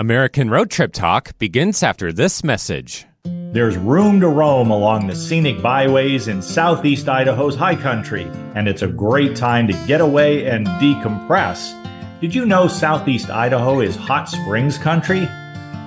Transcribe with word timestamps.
American 0.00 0.48
Road 0.48 0.70
Trip 0.70 0.94
Talk 0.94 1.36
begins 1.36 1.82
after 1.82 2.10
this 2.10 2.42
message. 2.42 3.04
There's 3.52 3.76
room 3.76 4.18
to 4.20 4.28
roam 4.28 4.70
along 4.70 5.06
the 5.06 5.14
scenic 5.14 5.60
byways 5.60 6.26
in 6.26 6.40
southeast 6.40 7.06
Idaho's 7.06 7.54
high 7.54 7.74
country, 7.74 8.22
and 8.54 8.66
it's 8.66 8.80
a 8.80 8.86
great 8.86 9.36
time 9.36 9.66
to 9.66 9.74
get 9.86 10.00
away 10.00 10.46
and 10.46 10.66
decompress. 10.66 11.76
Did 12.22 12.34
you 12.34 12.46
know 12.46 12.66
southeast 12.66 13.28
Idaho 13.28 13.80
is 13.80 13.94
hot 13.94 14.30
springs 14.30 14.78
country? 14.78 15.28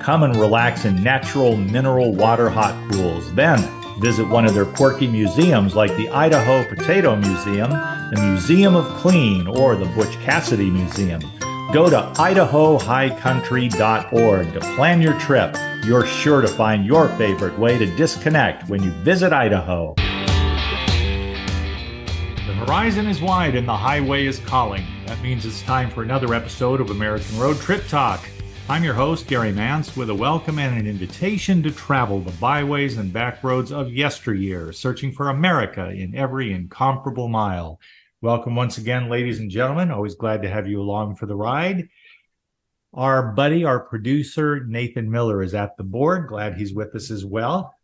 Come 0.03 0.21
and 0.21 0.35
relax 0.35 0.85
in 0.85 1.01
natural 1.01 1.57
mineral 1.57 2.13
water 2.13 2.51
hot 2.51 2.75
pools. 2.91 3.33
Then 3.33 3.57
visit 3.99 4.27
one 4.27 4.45
of 4.45 4.53
their 4.53 4.65
quirky 4.65 5.07
museums 5.07 5.75
like 5.75 5.95
the 5.97 6.09
Idaho 6.09 6.63
Potato 6.69 7.15
Museum, 7.15 7.71
the 7.71 8.21
Museum 8.21 8.75
of 8.75 8.85
Clean, 8.99 9.47
or 9.47 9.75
the 9.75 9.85
Butch 9.95 10.13
Cassidy 10.19 10.69
Museum. 10.69 11.19
Go 11.73 11.89
to 11.89 11.97
idahohighcountry.org 12.21 14.53
to 14.53 14.59
plan 14.75 15.01
your 15.01 15.19
trip. 15.19 15.57
You're 15.83 16.05
sure 16.05 16.41
to 16.41 16.47
find 16.47 16.85
your 16.85 17.09
favorite 17.17 17.57
way 17.57 17.79
to 17.79 17.87
disconnect 17.95 18.69
when 18.69 18.83
you 18.83 18.91
visit 18.91 19.33
Idaho. 19.33 19.95
The 22.35 22.53
horizon 22.53 23.07
is 23.07 23.23
wide 23.23 23.55
and 23.55 23.67
the 23.67 23.75
highway 23.75 24.27
is 24.27 24.37
calling. 24.37 24.85
That 25.07 25.19
means 25.23 25.47
it's 25.47 25.63
time 25.63 25.89
for 25.89 26.03
another 26.03 26.35
episode 26.35 26.79
of 26.79 26.91
American 26.91 27.39
Road 27.39 27.57
Trip 27.57 27.87
Talk. 27.87 28.23
I'm 28.69 28.83
your 28.83 28.93
host, 28.93 29.25
Gary 29.25 29.51
Mance, 29.51 29.97
with 29.97 30.11
a 30.11 30.15
welcome 30.15 30.59
and 30.59 30.79
an 30.79 30.85
invitation 30.85 31.63
to 31.63 31.71
travel 31.71 32.19
the 32.19 32.33
byways 32.33 32.99
and 32.99 33.11
back 33.11 33.43
roads 33.43 33.71
of 33.71 33.91
yesteryear, 33.91 34.73
searching 34.73 35.11
for 35.11 35.29
America 35.29 35.89
in 35.89 36.13
every 36.13 36.53
incomparable 36.53 37.29
mile. 37.29 37.79
Welcome 38.23 38.55
once 38.55 38.77
again, 38.77 39.09
ladies 39.09 39.41
and 39.41 39.51
gentlemen. 39.51 39.91
Always 39.91 40.15
glad 40.15 40.43
to 40.43 40.49
have 40.49 40.65
you 40.65 40.79
along 40.79 41.17
for 41.17 41.25
the 41.25 41.35
ride. 41.35 41.89
Our 42.93 43.33
buddy, 43.33 43.65
our 43.65 43.81
producer, 43.81 44.63
Nathan 44.65 45.11
Miller, 45.11 45.43
is 45.43 45.53
at 45.53 45.75
the 45.75 45.83
board. 45.83 46.29
Glad 46.29 46.55
he's 46.55 46.73
with 46.73 46.95
us 46.95 47.11
as 47.11 47.25
well. 47.25 47.75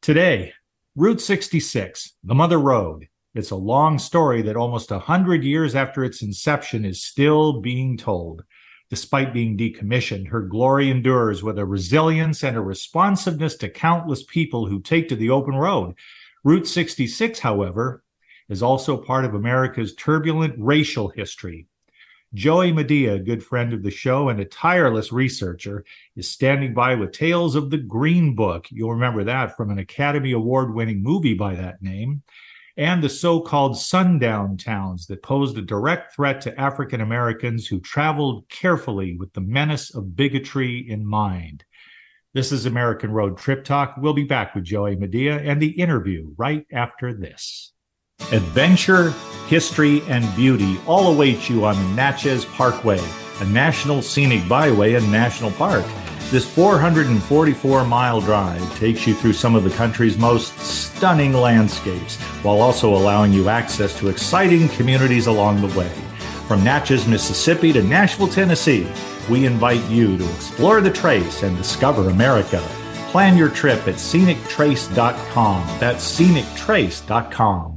Today, 0.00 0.54
Route 0.96 1.20
66, 1.20 2.14
the 2.24 2.34
Mother 2.34 2.56
Road. 2.56 3.08
It's 3.34 3.50
a 3.50 3.56
long 3.56 3.98
story 3.98 4.40
that 4.40 4.56
almost 4.56 4.90
100 4.90 5.44
years 5.44 5.74
after 5.74 6.02
its 6.02 6.22
inception 6.22 6.86
is 6.86 7.04
still 7.04 7.60
being 7.60 7.98
told. 7.98 8.44
Despite 8.88 9.34
being 9.34 9.58
decommissioned, 9.58 10.28
her 10.28 10.40
glory 10.40 10.90
endures 10.90 11.42
with 11.42 11.58
a 11.58 11.66
resilience 11.66 12.42
and 12.42 12.56
a 12.56 12.62
responsiveness 12.62 13.56
to 13.56 13.68
countless 13.68 14.22
people 14.22 14.64
who 14.64 14.80
take 14.80 15.10
to 15.10 15.16
the 15.16 15.28
open 15.28 15.56
road. 15.56 15.94
Route 16.42 16.66
66, 16.66 17.38
however, 17.40 18.02
is 18.52 18.62
also 18.62 18.98
part 18.98 19.24
of 19.24 19.34
America's 19.34 19.94
turbulent 19.94 20.54
racial 20.58 21.08
history. 21.08 21.66
Joey 22.34 22.70
Madia, 22.70 23.14
a 23.14 23.18
good 23.18 23.42
friend 23.42 23.72
of 23.72 23.82
the 23.82 23.90
show 23.90 24.28
and 24.28 24.38
a 24.40 24.44
tireless 24.44 25.10
researcher, 25.10 25.84
is 26.16 26.30
standing 26.30 26.74
by 26.74 26.94
with 26.94 27.12
Tales 27.12 27.56
of 27.56 27.70
the 27.70 27.78
Green 27.78 28.34
Book. 28.34 28.66
You'll 28.70 28.92
remember 28.92 29.24
that 29.24 29.56
from 29.56 29.70
an 29.70 29.78
Academy 29.78 30.32
Award 30.32 30.74
winning 30.74 31.02
movie 31.02 31.34
by 31.34 31.54
that 31.54 31.82
name. 31.82 32.22
And 32.76 33.02
the 33.02 33.08
so 33.08 33.40
called 33.40 33.78
sundown 33.78 34.58
towns 34.58 35.06
that 35.06 35.22
posed 35.22 35.56
a 35.56 35.62
direct 35.62 36.14
threat 36.14 36.42
to 36.42 36.60
African 36.60 37.00
Americans 37.00 37.66
who 37.66 37.80
traveled 37.80 38.48
carefully 38.50 39.16
with 39.16 39.32
the 39.32 39.40
menace 39.42 39.94
of 39.94 40.16
bigotry 40.16 40.90
in 40.90 41.06
mind. 41.06 41.64
This 42.34 42.52
is 42.52 42.64
American 42.64 43.12
Road 43.12 43.38
Trip 43.38 43.64
Talk. 43.64 43.96
We'll 43.98 44.14
be 44.14 44.24
back 44.24 44.54
with 44.54 44.64
Joey 44.64 44.96
Madia 44.96 45.46
and 45.46 45.60
the 45.60 45.80
interview 45.80 46.32
right 46.36 46.66
after 46.72 47.12
this. 47.12 47.71
Adventure, 48.30 49.10
history, 49.48 50.02
and 50.08 50.24
beauty 50.36 50.78
all 50.86 51.12
await 51.12 51.50
you 51.50 51.64
on 51.64 51.76
the 51.76 51.94
Natchez 51.94 52.44
Parkway, 52.44 53.00
a 53.40 53.44
national 53.46 54.02
scenic 54.02 54.48
byway 54.48 54.94
and 54.94 55.10
national 55.10 55.50
park. 55.52 55.84
This 56.30 56.48
444 56.54 57.84
mile 57.84 58.20
drive 58.22 58.78
takes 58.78 59.06
you 59.06 59.14
through 59.14 59.34
some 59.34 59.54
of 59.54 59.64
the 59.64 59.70
country's 59.70 60.16
most 60.16 60.58
stunning 60.58 61.34
landscapes 61.34 62.16
while 62.42 62.62
also 62.62 62.94
allowing 62.94 63.34
you 63.34 63.50
access 63.50 63.98
to 63.98 64.08
exciting 64.08 64.68
communities 64.70 65.26
along 65.26 65.60
the 65.60 65.78
way. 65.78 65.92
From 66.48 66.64
Natchez, 66.64 67.06
Mississippi 67.06 67.72
to 67.74 67.82
Nashville, 67.82 68.28
Tennessee, 68.28 68.86
we 69.28 69.44
invite 69.44 69.84
you 69.90 70.16
to 70.16 70.24
explore 70.34 70.80
the 70.80 70.90
trace 70.90 71.42
and 71.42 71.56
discover 71.56 72.08
America. 72.08 72.60
Plan 73.10 73.36
your 73.36 73.50
trip 73.50 73.86
at 73.86 73.96
scenictrace.com. 73.96 75.78
That's 75.78 76.18
scenictrace.com. 76.18 77.71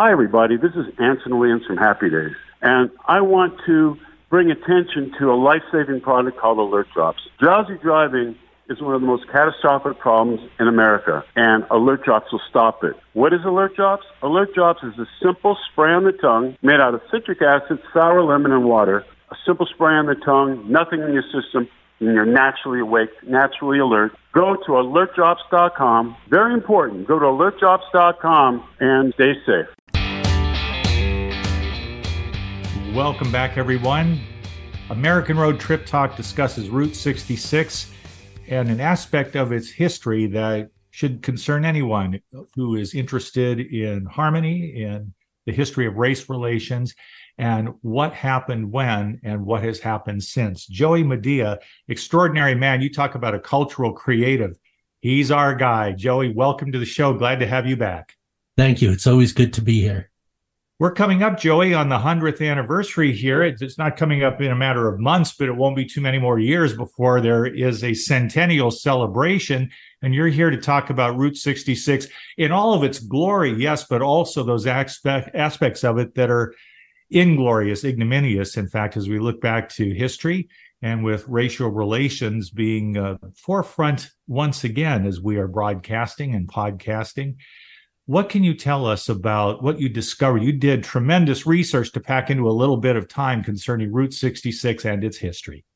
Hi, 0.00 0.12
everybody. 0.12 0.56
This 0.56 0.76
is 0.76 0.86
Anson 1.00 1.40
Williams 1.40 1.66
from 1.66 1.76
Happy 1.76 2.08
Days, 2.08 2.36
and 2.62 2.88
I 3.08 3.20
want 3.20 3.54
to 3.66 3.96
bring 4.30 4.48
attention 4.48 5.12
to 5.18 5.32
a 5.32 5.34
life-saving 5.34 6.02
product 6.02 6.38
called 6.38 6.58
Alert 6.58 6.86
Drops. 6.94 7.18
Drowsy 7.40 7.78
driving 7.82 8.36
is 8.70 8.80
one 8.80 8.94
of 8.94 9.00
the 9.00 9.06
most 9.08 9.26
catastrophic 9.26 9.98
problems 9.98 10.38
in 10.60 10.68
America, 10.68 11.24
and 11.34 11.64
Alert 11.72 12.04
Drops 12.04 12.30
will 12.30 12.40
stop 12.48 12.84
it. 12.84 12.94
What 13.14 13.32
is 13.32 13.40
Alert 13.44 13.74
Drops? 13.74 14.04
Alert 14.22 14.54
Drops 14.54 14.84
is 14.84 14.96
a 15.00 15.06
simple 15.20 15.58
spray 15.72 15.90
on 15.90 16.04
the 16.04 16.12
tongue 16.12 16.56
made 16.62 16.78
out 16.78 16.94
of 16.94 17.00
citric 17.10 17.42
acid, 17.42 17.80
sour 17.92 18.22
lemon, 18.22 18.52
and 18.52 18.66
water. 18.66 19.04
A 19.32 19.36
simple 19.44 19.66
spray 19.66 19.94
on 19.94 20.06
the 20.06 20.14
tongue, 20.14 20.64
nothing 20.70 21.00
in 21.00 21.12
your 21.12 21.24
system, 21.24 21.66
and 21.98 22.14
you're 22.14 22.24
naturally 22.24 22.78
awake, 22.78 23.10
naturally 23.26 23.80
alert. 23.80 24.12
Go 24.32 24.54
to 24.54 24.72
alertdrops.com. 24.78 26.16
Very 26.30 26.54
important. 26.54 27.08
Go 27.08 27.18
to 27.18 27.24
alertdrops.com 27.24 28.62
and 28.78 29.12
stay 29.14 29.32
safe. 29.44 29.66
Welcome 32.94 33.30
back, 33.30 33.58
everyone. 33.58 34.18
American 34.88 35.36
Road 35.36 35.60
Trip 35.60 35.84
Talk 35.84 36.16
discusses 36.16 36.70
Route 36.70 36.96
66 36.96 37.90
and 38.48 38.70
an 38.70 38.80
aspect 38.80 39.36
of 39.36 39.52
its 39.52 39.68
history 39.68 40.26
that 40.28 40.70
should 40.90 41.22
concern 41.22 41.66
anyone 41.66 42.20
who 42.54 42.76
is 42.76 42.94
interested 42.94 43.60
in 43.60 44.06
harmony, 44.06 44.82
in 44.82 45.12
the 45.44 45.52
history 45.52 45.86
of 45.86 45.96
race 45.96 46.30
relations, 46.30 46.94
and 47.36 47.68
what 47.82 48.14
happened 48.14 48.72
when 48.72 49.20
and 49.22 49.44
what 49.44 49.62
has 49.62 49.78
happened 49.78 50.24
since. 50.24 50.66
Joey 50.66 51.04
Madia, 51.04 51.58
extraordinary 51.88 52.54
man. 52.54 52.80
You 52.80 52.90
talk 52.90 53.14
about 53.14 53.34
a 53.34 53.38
cultural 53.38 53.92
creative. 53.92 54.58
He's 55.00 55.30
our 55.30 55.54
guy. 55.54 55.92
Joey, 55.92 56.32
welcome 56.32 56.72
to 56.72 56.78
the 56.78 56.86
show. 56.86 57.12
Glad 57.12 57.40
to 57.40 57.46
have 57.46 57.66
you 57.66 57.76
back. 57.76 58.16
Thank 58.56 58.80
you. 58.80 58.90
It's 58.90 59.06
always 59.06 59.32
good 59.32 59.52
to 59.52 59.62
be 59.62 59.82
here. 59.82 60.10
We're 60.80 60.92
coming 60.92 61.24
up, 61.24 61.40
Joey, 61.40 61.74
on 61.74 61.88
the 61.88 61.98
100th 61.98 62.48
anniversary 62.48 63.12
here. 63.12 63.42
It's 63.42 63.78
not 63.78 63.96
coming 63.96 64.22
up 64.22 64.40
in 64.40 64.52
a 64.52 64.56
matter 64.56 64.86
of 64.86 65.00
months, 65.00 65.34
but 65.36 65.48
it 65.48 65.56
won't 65.56 65.74
be 65.74 65.84
too 65.84 66.00
many 66.00 66.18
more 66.18 66.38
years 66.38 66.76
before 66.76 67.20
there 67.20 67.46
is 67.46 67.82
a 67.82 67.94
centennial 67.94 68.70
celebration. 68.70 69.70
And 70.02 70.14
you're 70.14 70.28
here 70.28 70.50
to 70.50 70.56
talk 70.56 70.88
about 70.88 71.16
Route 71.16 71.36
66 71.36 72.06
in 72.36 72.52
all 72.52 72.74
of 72.74 72.84
its 72.84 73.00
glory, 73.00 73.54
yes, 73.54 73.86
but 73.88 74.02
also 74.02 74.44
those 74.44 74.68
aspect, 74.68 75.34
aspects 75.34 75.82
of 75.82 75.98
it 75.98 76.14
that 76.14 76.30
are 76.30 76.54
inglorious, 77.10 77.82
ignominious, 77.82 78.56
in 78.56 78.68
fact, 78.68 78.96
as 78.96 79.08
we 79.08 79.18
look 79.18 79.40
back 79.40 79.70
to 79.70 79.92
history 79.92 80.48
and 80.80 81.02
with 81.02 81.26
racial 81.26 81.70
relations 81.70 82.50
being 82.50 82.96
uh, 82.96 83.16
forefront 83.34 84.12
once 84.28 84.62
again 84.62 85.08
as 85.08 85.20
we 85.20 85.38
are 85.38 85.48
broadcasting 85.48 86.36
and 86.36 86.46
podcasting. 86.46 87.34
What 88.08 88.30
can 88.30 88.42
you 88.42 88.54
tell 88.54 88.86
us 88.86 89.10
about 89.10 89.62
what 89.62 89.78
you 89.78 89.90
discovered? 89.90 90.42
You 90.42 90.52
did 90.52 90.82
tremendous 90.82 91.44
research 91.46 91.92
to 91.92 92.00
pack 92.00 92.30
into 92.30 92.48
a 92.48 92.50
little 92.50 92.78
bit 92.78 92.96
of 92.96 93.06
time 93.06 93.44
concerning 93.44 93.92
Route 93.92 94.14
66 94.14 94.86
and 94.86 95.04
its 95.04 95.18
history. 95.18 95.66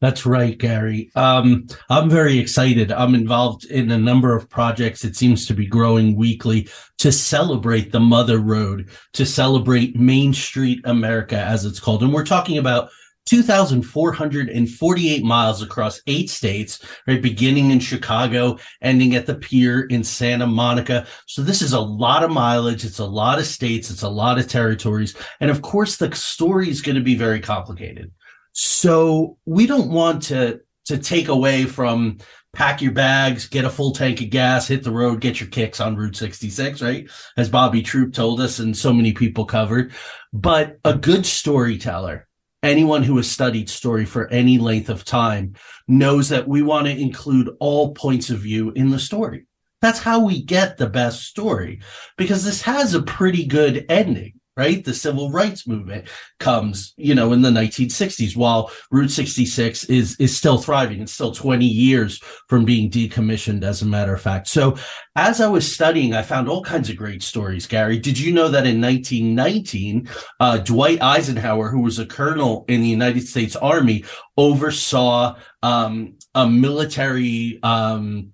That's 0.00 0.26
right, 0.26 0.58
Gary. 0.58 1.12
Um, 1.14 1.68
I'm 1.88 2.10
very 2.10 2.40
excited. 2.40 2.90
I'm 2.90 3.14
involved 3.14 3.66
in 3.66 3.88
a 3.92 3.98
number 3.98 4.34
of 4.34 4.50
projects. 4.50 5.04
It 5.04 5.14
seems 5.14 5.46
to 5.46 5.54
be 5.54 5.64
growing 5.64 6.16
weekly 6.16 6.68
to 6.98 7.12
celebrate 7.12 7.92
the 7.92 8.00
Mother 8.00 8.40
Road, 8.40 8.90
to 9.12 9.24
celebrate 9.24 9.94
Main 9.94 10.34
Street 10.34 10.80
America, 10.86 11.38
as 11.38 11.64
it's 11.64 11.78
called. 11.78 12.02
And 12.02 12.12
we're 12.12 12.24
talking 12.24 12.58
about 12.58 12.90
2,448 13.26 15.24
miles 15.24 15.62
across 15.62 16.00
eight 16.06 16.30
states, 16.30 16.84
right? 17.06 17.20
Beginning 17.20 17.70
in 17.70 17.80
Chicago, 17.80 18.58
ending 18.80 19.14
at 19.14 19.26
the 19.26 19.34
pier 19.34 19.82
in 19.82 20.02
Santa 20.02 20.46
Monica. 20.46 21.06
So 21.26 21.42
this 21.42 21.60
is 21.60 21.72
a 21.72 21.80
lot 21.80 22.22
of 22.22 22.30
mileage. 22.30 22.84
It's 22.84 23.00
a 23.00 23.04
lot 23.04 23.38
of 23.38 23.46
states. 23.46 23.90
It's 23.90 24.02
a 24.02 24.08
lot 24.08 24.38
of 24.38 24.48
territories. 24.48 25.16
And 25.40 25.50
of 25.50 25.62
course, 25.62 25.96
the 25.96 26.14
story 26.14 26.70
is 26.70 26.82
going 26.82 26.96
to 26.96 27.02
be 27.02 27.16
very 27.16 27.40
complicated. 27.40 28.12
So 28.52 29.36
we 29.44 29.66
don't 29.66 29.90
want 29.90 30.22
to, 30.24 30.60
to 30.86 30.96
take 30.96 31.28
away 31.28 31.64
from 31.64 32.18
pack 32.56 32.80
your 32.80 32.92
bags, 32.92 33.46
get 33.46 33.66
a 33.66 33.70
full 33.70 33.92
tank 33.92 34.22
of 34.22 34.30
gas, 34.30 34.66
hit 34.66 34.82
the 34.82 34.90
road, 34.90 35.20
get 35.20 35.38
your 35.38 35.48
kicks 35.50 35.78
on 35.78 35.94
Route 35.94 36.16
66, 36.16 36.80
right? 36.80 37.06
As 37.36 37.50
Bobby 37.50 37.82
Troup 37.82 38.14
told 38.14 38.40
us 38.40 38.58
and 38.58 38.74
so 38.74 38.94
many 38.94 39.12
people 39.12 39.44
covered. 39.44 39.92
But 40.32 40.78
a 40.82 40.94
good 40.94 41.26
storyteller 41.26 42.25
anyone 42.66 43.02
who 43.02 43.16
has 43.16 43.30
studied 43.30 43.68
story 43.68 44.04
for 44.04 44.28
any 44.28 44.58
length 44.58 44.88
of 44.88 45.04
time 45.04 45.54
knows 45.88 46.28
that 46.28 46.48
we 46.48 46.62
want 46.62 46.86
to 46.86 46.98
include 46.98 47.50
all 47.60 47.94
points 47.94 48.30
of 48.30 48.38
view 48.38 48.72
in 48.72 48.90
the 48.90 48.98
story. 48.98 49.46
That's 49.82 49.98
how 49.98 50.24
we 50.24 50.42
get 50.42 50.76
the 50.76 50.88
best 50.88 51.22
story 51.22 51.80
because 52.16 52.44
this 52.44 52.62
has 52.62 52.94
a 52.94 53.02
pretty 53.02 53.46
good 53.46 53.86
ending. 53.88 54.35
Right? 54.56 54.84
The 54.84 54.94
civil 54.94 55.30
rights 55.30 55.66
movement 55.66 56.08
comes, 56.38 56.94
you 56.96 57.14
know, 57.14 57.32
in 57.32 57.42
the 57.42 57.50
1960s 57.50 58.36
while 58.36 58.70
Route 58.90 59.10
66 59.10 59.84
is 59.84 60.16
is 60.18 60.36
still 60.36 60.58
thriving. 60.58 61.02
It's 61.02 61.12
still 61.12 61.32
20 61.32 61.64
years 61.64 62.18
from 62.48 62.64
being 62.64 62.90
decommissioned 62.90 63.62
as 63.62 63.82
a 63.82 63.86
matter 63.86 64.14
of 64.14 64.22
fact. 64.22 64.48
So 64.48 64.76
as 65.14 65.40
I 65.40 65.48
was 65.48 65.70
studying, 65.70 66.14
I 66.14 66.22
found 66.22 66.48
all 66.48 66.62
kinds 66.62 66.88
of 66.88 66.96
great 66.96 67.22
stories, 67.22 67.66
Gary. 67.66 67.98
Did 67.98 68.18
you 68.18 68.32
know 68.32 68.48
that 68.48 68.66
in 68.66 68.80
1919, 68.80 70.08
uh, 70.40 70.58
Dwight 70.58 71.02
Eisenhower, 71.02 71.68
who 71.68 71.80
was 71.80 71.98
a 71.98 72.06
colonel 72.06 72.64
in 72.68 72.80
the 72.80 72.88
United 72.88 73.26
States 73.28 73.56
Army, 73.56 74.04
oversaw 74.38 75.36
um, 75.62 76.16
a 76.34 76.48
military 76.48 77.58
um, 77.62 78.32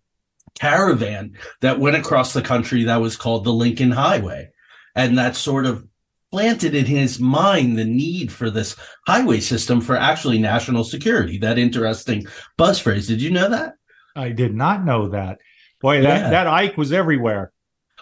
caravan 0.58 1.36
that 1.60 1.80
went 1.80 1.96
across 1.96 2.32
the 2.32 2.42
country 2.42 2.84
that 2.84 3.00
was 3.00 3.16
called 3.16 3.44
the 3.44 3.52
Lincoln 3.52 3.90
Highway. 3.90 4.50
And 4.94 5.18
that 5.18 5.36
sort 5.36 5.66
of 5.66 5.86
planted 6.32 6.74
in 6.74 6.86
his 6.86 7.20
mind 7.20 7.78
the 7.78 7.84
need 7.84 8.32
for 8.32 8.50
this 8.50 8.74
highway 9.06 9.38
system 9.38 9.80
for 9.80 9.96
actually 9.96 10.38
national 10.38 10.82
security. 10.82 11.38
That 11.38 11.58
interesting 11.58 12.26
buzz 12.56 12.78
phrase. 12.78 13.06
Did 13.06 13.20
you 13.20 13.30
know 13.30 13.50
that? 13.50 13.74
I 14.16 14.30
did 14.30 14.54
not 14.54 14.84
know 14.84 15.08
that. 15.08 15.38
Boy, 15.80 16.00
that, 16.00 16.22
yeah. 16.22 16.30
that 16.30 16.46
Ike 16.46 16.76
was 16.78 16.92
everywhere. 16.92 17.52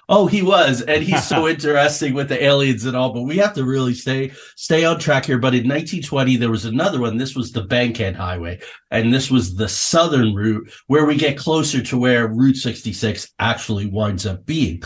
Oh, 0.09 0.27
he 0.27 0.43
was, 0.43 0.83
and 0.83 1.03
he's 1.03 1.27
so 1.27 1.49
interesting 1.55 2.15
with 2.15 2.29
the 2.29 2.43
aliens 2.43 2.85
and 2.85 2.97
all. 2.97 3.13
But 3.13 3.23
we 3.23 3.37
have 3.39 3.55
to 3.55 3.65
really 3.65 3.95
stay 3.95 4.33
stay 4.57 4.85
on 4.85 4.99
track 4.99 5.25
here. 5.25 5.39
But 5.39 5.55
in 5.55 5.69
1920, 5.69 6.37
there 6.37 6.51
was 6.51 6.65
another 6.65 7.01
one. 7.01 7.17
This 7.17 7.35
was 7.35 7.53
the 7.53 7.63
Bankhead 7.63 8.17
Highway, 8.17 8.61
and 8.91 9.13
this 9.13 9.31
was 9.31 9.55
the 9.55 9.69
southern 9.69 10.35
route 10.35 10.71
where 10.87 11.05
we 11.05 11.17
get 11.17 11.37
closer 11.37 11.83
to 11.83 11.99
where 11.99 12.29
Route 12.29 12.57
66 12.57 13.33
actually 13.39 13.87
winds 13.87 14.27
up 14.27 14.45
being. 14.47 14.83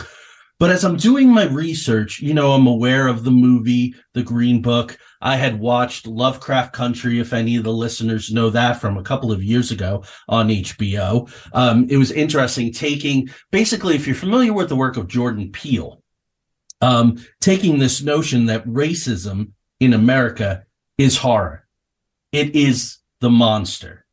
But 0.57 0.71
as 0.71 0.85
I'm 0.85 0.95
doing 0.95 1.29
my 1.29 1.45
research, 1.45 2.21
you 2.21 2.33
know, 2.33 2.53
I'm 2.53 2.67
aware 2.67 3.07
of 3.07 3.23
the 3.23 3.31
movie, 3.31 3.93
The 4.13 4.23
Green 4.23 4.61
Book. 4.61 4.97
I 5.21 5.35
had 5.35 5.59
watched 5.59 6.07
Lovecraft 6.07 6.71
Country, 6.71 7.19
if 7.19 7.33
any 7.33 7.57
of 7.57 7.65
the 7.65 7.73
listeners 7.73 8.31
know 8.31 8.49
that 8.51 8.79
from 8.79 8.97
a 8.97 9.03
couple 9.03 9.33
of 9.33 9.43
years 9.43 9.71
ago 9.71 10.03
on 10.29 10.47
HBO. 10.47 11.29
Um, 11.53 11.87
it 11.89 11.97
was 11.97 12.11
interesting 12.11 12.71
taking, 12.71 13.29
basically, 13.51 13.95
if 13.95 14.07
you're 14.07 14.15
familiar 14.15 14.53
with 14.53 14.69
the 14.69 14.77
work 14.77 14.95
of 14.95 15.09
Jordan 15.09 15.51
Peele, 15.51 16.01
um, 16.79 17.17
taking 17.41 17.79
this 17.79 18.01
notion 18.01 18.45
that 18.45 18.65
racism 18.65 19.51
in 19.81 19.93
America 19.93 20.63
is 20.97 21.17
horror. 21.17 21.67
It 22.31 22.55
is 22.55 22.99
the 23.19 23.29
monster. 23.29 24.04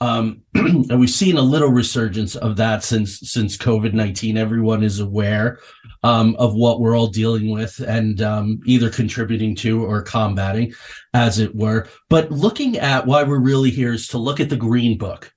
Um, 0.00 0.42
and 0.54 0.98
we've 0.98 1.10
seen 1.10 1.36
a 1.36 1.42
little 1.42 1.68
resurgence 1.68 2.34
of 2.36 2.56
that 2.56 2.82
since 2.82 3.20
since 3.30 3.56
COVID 3.56 3.92
nineteen. 3.92 4.36
Everyone 4.36 4.82
is 4.82 5.00
aware 5.00 5.58
um, 6.02 6.36
of 6.38 6.54
what 6.54 6.80
we're 6.80 6.96
all 6.96 7.08
dealing 7.08 7.50
with 7.50 7.80
and 7.80 8.22
um, 8.22 8.60
either 8.64 8.90
contributing 8.90 9.54
to 9.56 9.84
or 9.84 10.02
combating, 10.02 10.72
as 11.12 11.38
it 11.38 11.54
were. 11.54 11.86
But 12.08 12.30
looking 12.30 12.78
at 12.78 13.06
why 13.06 13.22
we're 13.24 13.40
really 13.40 13.70
here 13.70 13.92
is 13.92 14.08
to 14.08 14.18
look 14.18 14.40
at 14.40 14.48
the 14.48 14.56
Green 14.56 14.96
Book, 14.96 15.32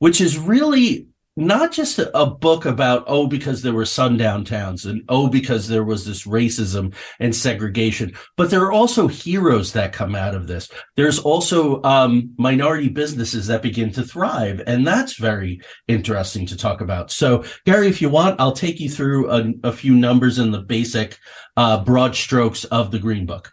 which 0.00 0.20
is 0.20 0.38
really 0.38 1.08
not 1.36 1.70
just 1.70 1.98
a, 1.98 2.18
a, 2.18 2.26
book 2.26 2.64
about 2.64 3.04
oh 3.06 3.26
because 3.26 3.62
there 3.62 3.72
were 3.72 3.84
sundown 3.84 4.44
towns 4.44 4.86
and 4.86 5.02
oh 5.08 5.28
because 5.28 5.68
there 5.68 5.84
was 5.84 6.04
this 6.04 6.26
racism 6.26 6.94
and 7.20 7.34
segregation 7.34 8.12
but 8.36 8.50
there 8.50 8.62
are 8.62 8.72
also 8.72 9.06
heroes 9.06 9.72
that 9.72 9.92
come 9.92 10.14
out 10.14 10.34
of 10.34 10.46
this. 10.46 10.68
There's 10.96 11.18
also 11.18 11.82
um, 11.82 12.34
minority 12.38 12.88
businesses 12.88 13.46
that 13.46 13.62
begin 13.62 13.92
to 13.92 14.02
thrive 14.02 14.62
and 14.66 14.86
that's 14.86 15.14
very 15.14 15.60
interesting 15.88 16.46
to 16.46 16.56
talk 16.56 16.80
about. 16.80 17.10
So 17.10 17.44
gary 17.66 17.88
if 17.88 18.00
you 18.00 18.08
want 18.08 18.40
i'll 18.40 18.52
take 18.52 18.80
you 18.80 18.88
through 18.88 19.30
a, 19.30 19.52
a 19.64 19.72
few 19.72 19.94
numbers 19.94 20.38
in 20.38 20.50
the 20.50 20.62
basic 20.62 21.18
uh, 21.56 21.84
broad 21.84 22.14
strokes 22.14 22.64
of 22.64 22.90
the 22.90 22.98
green 22.98 23.26
book. 23.26 23.52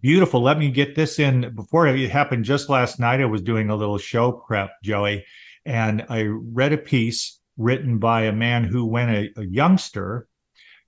Beautiful. 0.00 0.42
Let 0.42 0.58
me 0.58 0.70
get 0.70 0.96
this 0.96 1.20
in. 1.20 1.54
Before 1.54 1.86
it 1.86 2.10
happened 2.10 2.44
just 2.44 2.68
last 2.68 2.98
night 2.98 3.20
i 3.20 3.26
was 3.26 3.42
doing 3.42 3.68
a 3.68 3.76
little 3.76 3.98
show 3.98 4.32
prep 4.32 4.70
joey 4.82 5.24
and 5.66 6.06
I 6.08 6.22
read 6.28 6.72
a 6.72 6.78
piece 6.78 7.40
written 7.58 7.98
by 7.98 8.22
a 8.22 8.32
man 8.32 8.64
who, 8.64 8.86
when 8.86 9.10
a, 9.10 9.30
a 9.36 9.44
youngster, 9.44 10.28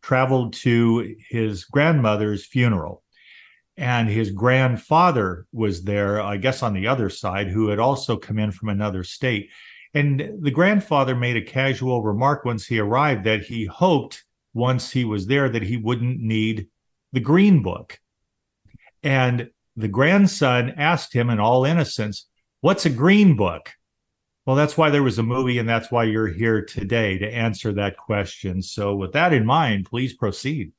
traveled 0.03 0.53
to 0.55 1.17
his 1.29 1.65
grandmother's 1.65 2.47
funeral. 2.47 3.03
And 3.77 4.09
his 4.09 4.31
grandfather 4.31 5.47
was 5.53 5.83
there, 5.83 6.21
I 6.21 6.37
guess, 6.37 6.63
on 6.63 6.75
the 6.75 6.87
other 6.87 7.11
side, 7.11 7.49
who 7.49 7.69
had 7.69 7.79
also 7.79 8.17
come 8.17 8.39
in 8.39 8.53
from 8.53 8.69
another 8.69 9.05
state. 9.05 9.51
And 9.95 10.39
the 10.41 10.51
grandfather 10.51 11.17
made 11.17 11.37
a 11.37 11.43
casual 11.43 12.03
remark 12.03 12.45
once 12.45 12.67
he 12.67 12.79
arrived 12.79 13.25
that 13.25 13.43
he 13.43 13.67
hoped 13.67 14.25
once 14.55 14.91
he 14.93 15.05
was 15.05 15.27
there 15.27 15.49
that 15.49 15.63
he 15.63 15.77
wouldn't 15.77 16.21
need 16.21 16.69
the 17.13 17.21
green 17.21 17.63
book. 17.63 17.99
And 19.03 19.51
the 19.77 19.89
grandson 19.89 20.75
asked 20.77 21.13
him 21.13 21.31
in 21.31 21.41
all 21.41 21.65
innocence, 21.65 22.29
What's 22.61 22.87
a 22.87 22.91
green 22.91 23.37
book? 23.37 23.71
Well, 24.49 24.57
that's 24.57 24.79
why 24.79 24.89
there 24.89 25.03
was 25.03 25.19
a 25.19 25.23
movie, 25.23 25.59
and 25.59 25.69
that's 25.69 25.91
why 25.91 26.05
you're 26.05 26.27
here 26.27 26.65
today 26.65 27.19
to 27.19 27.29
answer 27.31 27.71
that 27.75 27.99
question. 27.99 28.63
So, 28.63 28.97
with 28.97 29.13
that 29.13 29.35
in 29.35 29.45
mind, 29.45 29.85
please 29.85 30.15
proceed. 30.15 30.73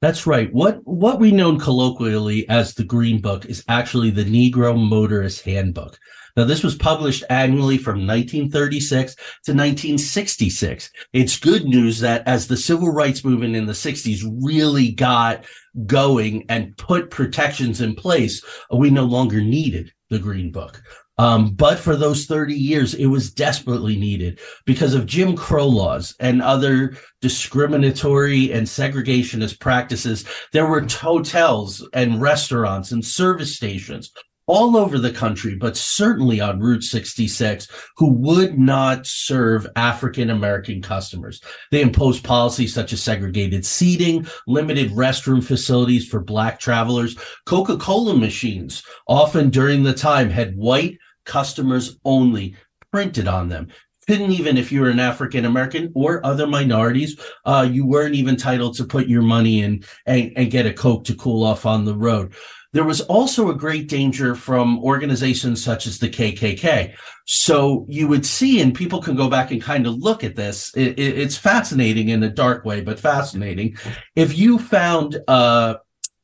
That's 0.00 0.26
right. 0.26 0.50
What 0.54 0.80
what 0.84 1.20
we 1.20 1.30
know 1.30 1.58
colloquially 1.58 2.48
as 2.48 2.72
the 2.72 2.82
Green 2.82 3.20
Book 3.20 3.44
is 3.44 3.62
actually 3.68 4.08
the 4.08 4.24
Negro 4.24 4.74
Motorist 4.74 5.44
Handbook. 5.44 5.98
Now, 6.34 6.44
this 6.44 6.62
was 6.62 6.74
published 6.74 7.22
annually 7.28 7.76
from 7.76 8.06
1936 8.06 9.14
to 9.14 9.52
1966. 9.52 10.90
It's 11.12 11.38
good 11.38 11.66
news 11.66 12.00
that 12.00 12.26
as 12.26 12.48
the 12.48 12.56
civil 12.56 12.90
rights 12.90 13.22
movement 13.22 13.54
in 13.54 13.66
the 13.66 13.74
60s 13.74 14.22
really 14.40 14.92
got 14.92 15.44
going 15.84 16.46
and 16.48 16.74
put 16.78 17.10
protections 17.10 17.82
in 17.82 17.94
place, 17.94 18.42
we 18.72 18.88
no 18.88 19.04
longer 19.04 19.42
needed 19.42 19.92
the 20.08 20.18
Green 20.18 20.50
Book. 20.50 20.82
Um, 21.20 21.50
but 21.50 21.78
for 21.78 21.96
those 21.96 22.24
30 22.24 22.54
years, 22.54 22.94
it 22.94 23.04
was 23.04 23.30
desperately 23.30 23.94
needed 23.94 24.40
because 24.64 24.94
of 24.94 25.04
Jim 25.04 25.36
Crow 25.36 25.66
laws 25.66 26.14
and 26.18 26.40
other 26.40 26.96
discriminatory 27.20 28.50
and 28.52 28.66
segregationist 28.66 29.60
practices. 29.60 30.24
There 30.54 30.64
were 30.64 30.80
hotels 30.88 31.86
and 31.92 32.22
restaurants 32.22 32.90
and 32.90 33.04
service 33.04 33.54
stations 33.54 34.10
all 34.46 34.78
over 34.78 34.98
the 34.98 35.12
country, 35.12 35.56
but 35.56 35.76
certainly 35.76 36.40
on 36.40 36.58
Route 36.58 36.84
66, 36.84 37.68
who 37.98 38.12
would 38.14 38.58
not 38.58 39.06
serve 39.06 39.66
African 39.76 40.30
American 40.30 40.80
customers. 40.80 41.42
They 41.70 41.82
imposed 41.82 42.24
policies 42.24 42.72
such 42.72 42.94
as 42.94 43.02
segregated 43.02 43.66
seating, 43.66 44.26
limited 44.46 44.90
restroom 44.92 45.44
facilities 45.44 46.08
for 46.08 46.20
Black 46.20 46.58
travelers. 46.58 47.14
Coca 47.44 47.76
Cola 47.76 48.16
machines, 48.16 48.82
often 49.06 49.50
during 49.50 49.82
the 49.82 49.92
time, 49.92 50.30
had 50.30 50.56
white 50.56 50.96
customers 51.30 51.96
only 52.04 52.56
printed 52.92 53.28
on 53.28 53.48
them. 53.48 53.68
Couldn't 54.08 54.32
even, 54.32 54.58
if 54.58 54.72
you 54.72 54.80
were 54.80 54.90
an 54.90 54.98
African 54.98 55.44
American 55.44 55.92
or 55.94 56.26
other 56.26 56.46
minorities, 56.46 57.20
uh, 57.44 57.68
you 57.70 57.86
weren't 57.86 58.16
even 58.16 58.34
entitled 58.34 58.76
to 58.76 58.84
put 58.84 59.06
your 59.06 59.22
money 59.22 59.62
in 59.62 59.84
and, 60.06 60.32
and 60.36 60.50
get 60.50 60.66
a 60.66 60.72
Coke 60.72 61.04
to 61.04 61.14
cool 61.14 61.44
off 61.44 61.64
on 61.64 61.84
the 61.84 61.96
road. 61.96 62.34
There 62.72 62.84
was 62.84 63.00
also 63.02 63.50
a 63.50 63.54
great 63.54 63.88
danger 63.88 64.34
from 64.34 64.82
organizations 64.82 65.62
such 65.62 65.86
as 65.86 65.98
the 65.98 66.08
KKK. 66.08 66.94
So 67.26 67.86
you 67.88 68.08
would 68.08 68.26
see, 68.26 68.60
and 68.60 68.74
people 68.74 69.00
can 69.00 69.16
go 69.16 69.28
back 69.28 69.52
and 69.52 69.62
kind 69.62 69.86
of 69.86 69.94
look 69.94 70.24
at 70.24 70.36
this. 70.36 70.72
It, 70.74 70.98
it, 70.98 71.18
it's 71.18 71.36
fascinating 71.36 72.08
in 72.08 72.22
a 72.22 72.28
dark 72.28 72.64
way, 72.64 72.80
but 72.80 72.98
fascinating. 72.98 73.76
If 74.16 74.36
you 74.36 74.58
found 74.58 75.18
uh, 75.28 75.74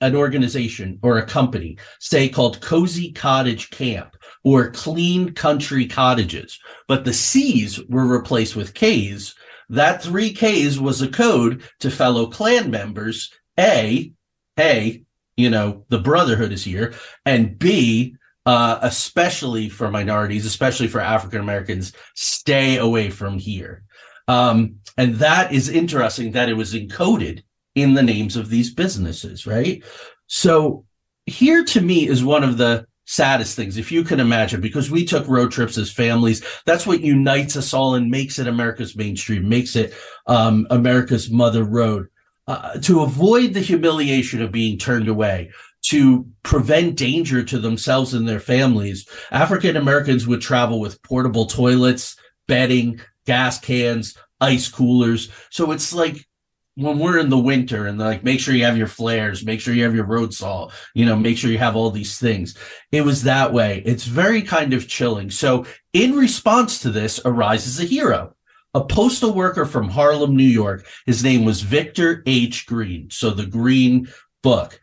an 0.00 0.14
organization 0.14 0.98
or 1.02 1.18
a 1.18 1.26
company, 1.26 1.78
say 2.00 2.28
called 2.28 2.60
Cozy 2.60 3.12
Cottage 3.12 3.70
Camp, 3.70 4.15
or 4.46 4.70
clean 4.70 5.32
country 5.32 5.88
cottages, 5.88 6.60
but 6.86 7.04
the 7.04 7.12
C's 7.12 7.82
were 7.88 8.06
replaced 8.06 8.54
with 8.54 8.74
K's. 8.74 9.34
That 9.68 10.04
three 10.04 10.32
K's 10.32 10.78
was 10.78 11.02
a 11.02 11.08
code 11.08 11.64
to 11.80 11.90
fellow 11.90 12.28
Klan 12.28 12.70
members. 12.70 13.32
A, 13.58 14.12
hey, 14.54 15.02
you 15.36 15.50
know, 15.50 15.84
the 15.88 15.98
brotherhood 15.98 16.52
is 16.52 16.62
here. 16.62 16.94
And 17.24 17.58
B, 17.58 18.14
uh, 18.46 18.78
especially 18.82 19.68
for 19.68 19.90
minorities, 19.90 20.46
especially 20.46 20.86
for 20.86 21.00
African 21.00 21.40
Americans, 21.40 21.92
stay 22.14 22.76
away 22.76 23.10
from 23.10 23.38
here. 23.38 23.82
Um, 24.28 24.76
and 24.96 25.16
that 25.16 25.52
is 25.52 25.68
interesting 25.68 26.30
that 26.32 26.48
it 26.48 26.54
was 26.54 26.72
encoded 26.72 27.42
in 27.74 27.94
the 27.94 28.02
names 28.04 28.36
of 28.36 28.48
these 28.48 28.72
businesses, 28.72 29.44
right? 29.44 29.82
So 30.28 30.84
here 31.24 31.64
to 31.64 31.80
me 31.80 32.06
is 32.06 32.22
one 32.22 32.44
of 32.44 32.58
the 32.58 32.86
saddest 33.06 33.56
things, 33.56 33.78
if 33.78 33.90
you 33.90 34.04
can 34.04 34.20
imagine, 34.20 34.60
because 34.60 34.90
we 34.90 35.04
took 35.04 35.26
road 35.26 35.50
trips 35.50 35.78
as 35.78 35.90
families. 35.90 36.44
That's 36.66 36.86
what 36.86 37.00
unites 37.00 37.56
us 37.56 37.72
all 37.72 37.94
and 37.94 38.10
makes 38.10 38.38
it 38.38 38.46
America's 38.46 38.96
mainstream, 38.96 39.48
makes 39.48 39.76
it 39.76 39.94
um, 40.26 40.66
America's 40.70 41.30
mother 41.30 41.64
road. 41.64 42.08
Uh, 42.48 42.78
to 42.78 43.00
avoid 43.00 43.54
the 43.54 43.60
humiliation 43.60 44.40
of 44.40 44.52
being 44.52 44.78
turned 44.78 45.08
away, 45.08 45.50
to 45.82 46.26
prevent 46.42 46.96
danger 46.96 47.42
to 47.44 47.58
themselves 47.58 48.12
and 48.12 48.28
their 48.28 48.40
families, 48.40 49.08
African 49.30 49.76
Americans 49.76 50.26
would 50.26 50.40
travel 50.40 50.80
with 50.80 51.02
portable 51.02 51.46
toilets, 51.46 52.16
bedding, 52.48 53.00
gas 53.24 53.58
cans, 53.60 54.16
ice 54.40 54.68
coolers. 54.68 55.30
So 55.50 55.72
it's 55.72 55.92
like 55.92 56.26
when 56.76 56.98
we're 56.98 57.18
in 57.18 57.30
the 57.30 57.38
winter 57.38 57.86
and 57.86 57.98
like 57.98 58.22
make 58.22 58.38
sure 58.38 58.54
you 58.54 58.64
have 58.64 58.76
your 58.76 58.86
flares, 58.86 59.44
make 59.44 59.60
sure 59.60 59.74
you 59.74 59.84
have 59.84 59.94
your 59.94 60.04
road 60.04 60.32
saw, 60.32 60.70
you 60.94 61.06
know, 61.06 61.16
make 61.16 61.38
sure 61.38 61.50
you 61.50 61.58
have 61.58 61.74
all 61.74 61.90
these 61.90 62.18
things. 62.18 62.56
It 62.92 63.00
was 63.00 63.22
that 63.22 63.52
way. 63.52 63.82
It's 63.86 64.04
very 64.04 64.42
kind 64.42 64.74
of 64.74 64.86
chilling. 64.86 65.30
So 65.30 65.64
in 65.94 66.14
response 66.14 66.80
to 66.80 66.90
this 66.90 67.18
arises 67.24 67.80
a 67.80 67.84
hero, 67.84 68.34
a 68.74 68.84
postal 68.84 69.32
worker 69.32 69.64
from 69.64 69.88
Harlem, 69.88 70.36
New 70.36 70.44
York. 70.44 70.86
His 71.06 71.24
name 71.24 71.46
was 71.46 71.62
Victor 71.62 72.22
H. 72.26 72.66
Green. 72.66 73.08
So 73.10 73.30
the 73.30 73.46
Green 73.46 74.08
Book. 74.42 74.78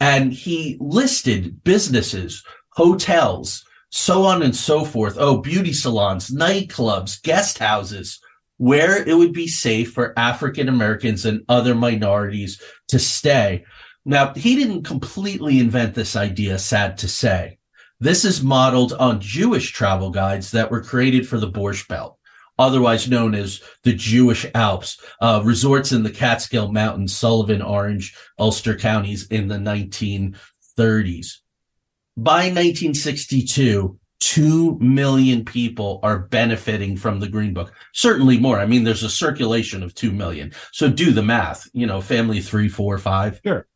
And 0.00 0.34
he 0.34 0.76
listed 0.80 1.64
businesses, 1.64 2.44
hotels, 2.74 3.64
so 3.90 4.26
on 4.26 4.42
and 4.42 4.54
so 4.54 4.84
forth. 4.84 5.16
Oh, 5.18 5.38
beauty 5.38 5.72
salons, 5.72 6.30
nightclubs, 6.30 7.22
guest 7.22 7.58
houses, 7.58 8.20
where 8.58 9.02
it 9.08 9.16
would 9.16 9.32
be 9.32 9.48
safe 9.48 9.92
for 9.92 10.18
African 10.18 10.68
Americans 10.68 11.24
and 11.24 11.44
other 11.48 11.74
minorities 11.74 12.60
to 12.88 12.98
stay. 12.98 13.64
Now, 14.04 14.34
he 14.34 14.56
didn't 14.56 14.82
completely 14.82 15.58
invent 15.58 15.94
this 15.94 16.16
idea, 16.16 16.58
sad 16.58 16.98
to 16.98 17.08
say. 17.08 17.58
This 18.00 18.24
is 18.24 18.42
modeled 18.42 18.92
on 18.92 19.20
Jewish 19.20 19.72
travel 19.72 20.10
guides 20.10 20.52
that 20.52 20.70
were 20.70 20.82
created 20.82 21.26
for 21.26 21.38
the 21.38 21.50
Borscht 21.50 21.88
Belt, 21.88 22.16
otherwise 22.58 23.08
known 23.08 23.34
as 23.34 23.60
the 23.82 23.92
Jewish 23.92 24.46
Alps, 24.54 25.00
uh, 25.20 25.40
resorts 25.44 25.92
in 25.92 26.02
the 26.02 26.10
Catskill 26.10 26.70
Mountains, 26.70 27.16
Sullivan, 27.16 27.62
Orange, 27.62 28.14
Ulster 28.38 28.76
counties 28.76 29.26
in 29.28 29.48
the 29.48 29.56
1930s. 29.56 31.38
By 32.16 32.46
1962, 32.50 33.98
2 34.20 34.78
million 34.80 35.44
people 35.44 36.00
are 36.02 36.18
benefiting 36.18 36.96
from 36.96 37.20
the 37.20 37.28
green 37.28 37.54
book. 37.54 37.72
Certainly 37.92 38.40
more. 38.40 38.58
I 38.58 38.66
mean 38.66 38.84
there's 38.84 39.04
a 39.04 39.10
circulation 39.10 39.82
of 39.82 39.94
2 39.94 40.12
million. 40.12 40.52
So 40.72 40.90
do 40.90 41.12
the 41.12 41.22
math 41.22 41.68
you 41.72 41.86
know 41.86 42.00
family 42.00 42.40
three 42.40 42.68
four 42.68 42.98
five. 42.98 43.40
Sure. 43.44 43.66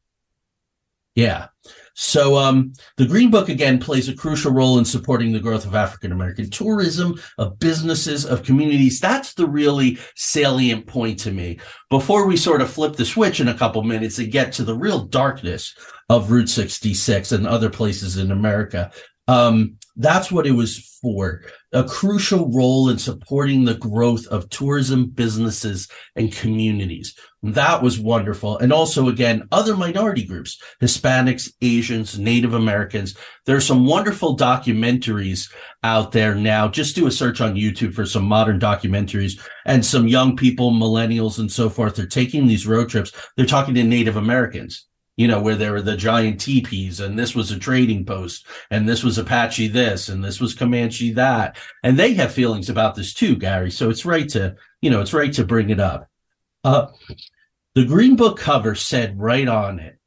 Yeah. 1.15 1.49
So 1.95 2.39
um, 2.39 2.73
the 2.97 3.07
green 3.07 3.31
book 3.31 3.51
again 3.51 3.79
plays 3.79 4.09
a 4.09 4.15
crucial 4.15 4.51
role 4.51 4.79
in 4.79 4.85
supporting 4.87 5.31
the 5.31 5.41
growth 5.41 5.67
of 5.67 5.75
african 5.75 6.11
american 6.11 6.49
tourism 6.49 7.21
of 7.39 7.59
businesses 7.59 8.25
of 8.25 8.43
communities. 8.43 8.99
That's 8.99 9.35
the 9.35 9.47
really 9.47 9.99
salient 10.17 10.87
point 10.87 11.19
to 11.21 11.31
me. 11.31 11.61
Before 11.91 12.27
we 12.27 12.37
sort 12.37 12.63
of 12.63 12.71
flip 12.71 12.97
the 12.97 13.05
switch 13.05 13.41
in 13.41 13.49
a 13.49 13.59
couple 13.59 13.83
minutes 13.83 14.19
and 14.19 14.33
get 14.33 14.53
to 14.55 14.65
the 14.65 14.77
real 14.77 15.05
darkness 15.05 15.75
of 16.09 16.31
route 16.31 16.49
66 16.49 17.31
and 17.33 17.47
other 17.47 17.71
places 17.71 18.17
in 18.17 18.31
america 18.31 18.91
um, 19.33 19.79
that's 19.97 20.31
what 20.31 20.47
it 20.47 20.53
was 20.53 20.99
for 21.01 21.43
a 21.73 21.85
crucial 21.85 22.51
role 22.51 22.91
in 22.91 22.99
supporting 22.99 23.65
the 23.65 23.75
growth 23.75 24.27
of 24.27 24.49
tourism 24.51 25.07
businesses 25.07 25.89
and 26.17 26.33
communities. 26.33 27.15
That 27.43 27.83
was 27.83 27.99
wonderful. 27.99 28.59
And 28.59 28.73
also, 28.73 29.09
again, 29.09 29.49
other 29.51 29.75
minority 29.75 30.25
groups, 30.25 30.61
Hispanics, 30.81 31.51
Asians, 31.63 32.19
Native 32.19 32.55
Americans. 32.55 33.17
There 33.47 33.57
are 33.57 33.61
some 33.61 33.87
wonderful 33.87 34.37
documentaries 34.37 35.51
out 35.83 36.13
there 36.13 36.35
now. 36.35 36.69
Just 36.69 36.95
do 36.95 37.07
a 37.07 37.11
search 37.11 37.41
on 37.41 37.55
YouTube 37.55 37.95
for 37.95 38.07
some 38.07 38.25
modern 38.25 38.61
documentaries 38.61 39.41
and 39.65 39.85
some 39.85 40.07
young 40.07 40.37
people, 40.37 40.73
millennials 40.73 41.39
and 41.39 41.51
so 41.51 41.69
forth. 41.69 41.97
They're 41.97 42.07
taking 42.07 42.47
these 42.47 42.67
road 42.67 42.91
trips. 42.91 43.13
They're 43.37 43.47
talking 43.47 43.75
to 43.75 43.83
Native 43.83 44.17
Americans 44.17 44.87
you 45.17 45.29
know, 45.29 45.41
where 45.41 45.57
there 45.57 45.73
were 45.73 45.83
the 45.83 45.97
giant 45.97 46.41
teepees 46.41 47.01
and 47.01 47.19
this 47.19 47.35
was 47.35 47.51
a 47.51 47.59
trading 47.59 48.05
post 48.05 48.47
and 48.71 48.89
this 48.89 49.05
was 49.05 49.19
Apache 49.19 49.69
this 49.69 50.09
and 50.09 50.25
this 50.25 50.41
was 50.41 50.55
Comanche 50.55 51.13
that. 51.13 51.59
And 51.83 51.99
they 51.99 52.15
have 52.15 52.33
feelings 52.33 52.71
about 52.71 52.95
this 52.95 53.13
too, 53.13 53.37
Gary. 53.37 53.71
So 53.71 53.91
it's 53.91 54.07
right 54.07 54.29
to, 54.31 54.57
you 54.81 54.91
know, 54.91 55.01
it's 55.01 55.13
right 55.13 55.33
to 55.35 55.45
bring 55.45 55.71
it 55.71 55.81
up. 55.81 56.09
Uh, 56.65 56.87
the 57.75 57.85
green 57.85 58.17
book 58.17 58.39
cover 58.39 58.75
said 58.75 59.19
right 59.19 59.49
on 59.49 59.81
it, 59.81 59.99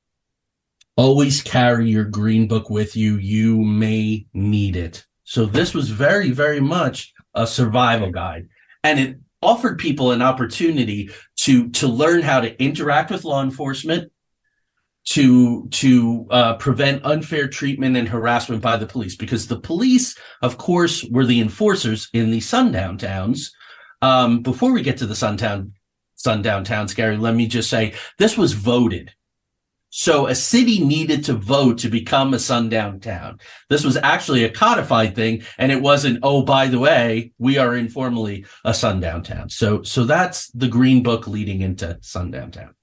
always 0.95 1.43
carry 1.43 1.89
your 1.89 2.05
green 2.05 2.47
book 2.47 2.69
with 2.69 2.95
you. 2.95 3.17
You 3.17 3.57
may 3.63 4.25
need 4.33 4.75
it. 4.75 5.05
So 5.23 5.45
this 5.45 5.73
was 5.73 5.89
very, 5.89 6.31
very 6.31 6.61
much 6.61 7.13
a 7.35 7.45
survival 7.45 8.11
guide 8.11 8.47
and 8.83 8.99
it 8.99 9.19
offered 9.41 9.77
people 9.77 10.11
an 10.11 10.23
opportunity 10.23 11.11
to, 11.41 11.69
to 11.69 11.87
learn 11.87 12.23
how 12.23 12.41
to 12.41 12.59
interact 12.63 13.11
with 13.11 13.23
law 13.23 13.43
enforcement 13.43 14.11
to 15.05 15.67
to 15.69 16.25
uh, 16.31 16.55
prevent 16.55 17.05
unfair 17.05 17.47
treatment 17.47 17.95
and 17.95 18.09
harassment 18.09 18.61
by 18.61 18.75
the 18.75 18.87
police 18.87 19.15
because 19.15 19.47
the 19.47 19.59
police 19.59 20.17
of 20.41 20.57
course 20.57 21.03
were 21.11 21.25
the 21.25 21.41
enforcers 21.41 22.09
in 22.13 22.31
the 22.31 22.39
sundown 22.39 22.97
towns. 22.97 23.53
Um, 24.01 24.41
before 24.41 24.71
we 24.71 24.81
get 24.81 24.97
to 24.97 25.05
the 25.05 25.15
sundown 25.15 25.73
sundown 26.15 26.63
towns 26.63 26.93
gary 26.93 27.17
let 27.17 27.35
me 27.35 27.47
just 27.47 27.69
say 27.69 27.93
this 28.17 28.37
was 28.37 28.53
voted. 28.53 29.13
So 29.89 30.27
a 30.27 30.35
city 30.35 30.83
needed 30.83 31.23
to 31.25 31.33
vote 31.33 31.77
to 31.77 31.89
become 31.89 32.33
a 32.33 32.39
sundown 32.39 32.99
town. 32.99 33.39
This 33.69 33.85
was 33.85 33.95
actually 33.95 34.43
a 34.43 34.49
codified 34.49 35.15
thing 35.15 35.43
and 35.59 35.71
it 35.71 35.81
wasn't 35.81 36.19
oh 36.23 36.41
by 36.41 36.65
the 36.67 36.79
way 36.79 37.31
we 37.37 37.59
are 37.59 37.75
informally 37.75 38.45
a 38.65 38.73
sundown 38.73 39.21
town. 39.21 39.49
So 39.49 39.83
so 39.83 40.03
that's 40.03 40.49
the 40.49 40.67
green 40.67 41.03
book 41.03 41.27
leading 41.27 41.61
into 41.61 41.99
sundown 42.01 42.49
town 42.49 42.73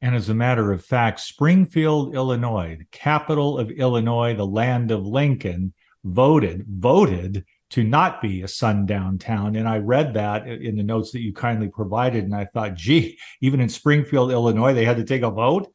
and 0.00 0.14
as 0.14 0.28
a 0.28 0.34
matter 0.34 0.72
of 0.72 0.84
fact, 0.84 1.20
Springfield, 1.20 2.14
Illinois, 2.14 2.76
the 2.78 2.86
capital 2.92 3.58
of 3.58 3.70
Illinois, 3.70 4.34
the 4.34 4.46
land 4.46 4.90
of 4.90 5.04
Lincoln, 5.04 5.74
voted, 6.04 6.64
voted 6.68 7.44
to 7.70 7.84
not 7.84 8.22
be 8.22 8.42
a 8.42 8.48
sundown 8.48 9.18
town. 9.18 9.56
And 9.56 9.68
I 9.68 9.78
read 9.78 10.14
that 10.14 10.46
in 10.46 10.76
the 10.76 10.82
notes 10.82 11.12
that 11.12 11.20
you 11.20 11.32
kindly 11.32 11.68
provided. 11.68 12.24
And 12.24 12.34
I 12.34 12.46
thought, 12.46 12.74
gee, 12.74 13.18
even 13.40 13.60
in 13.60 13.68
Springfield, 13.68 14.30
Illinois, 14.30 14.72
they 14.72 14.84
had 14.84 14.96
to 14.96 15.04
take 15.04 15.22
a 15.22 15.30
vote. 15.30 15.72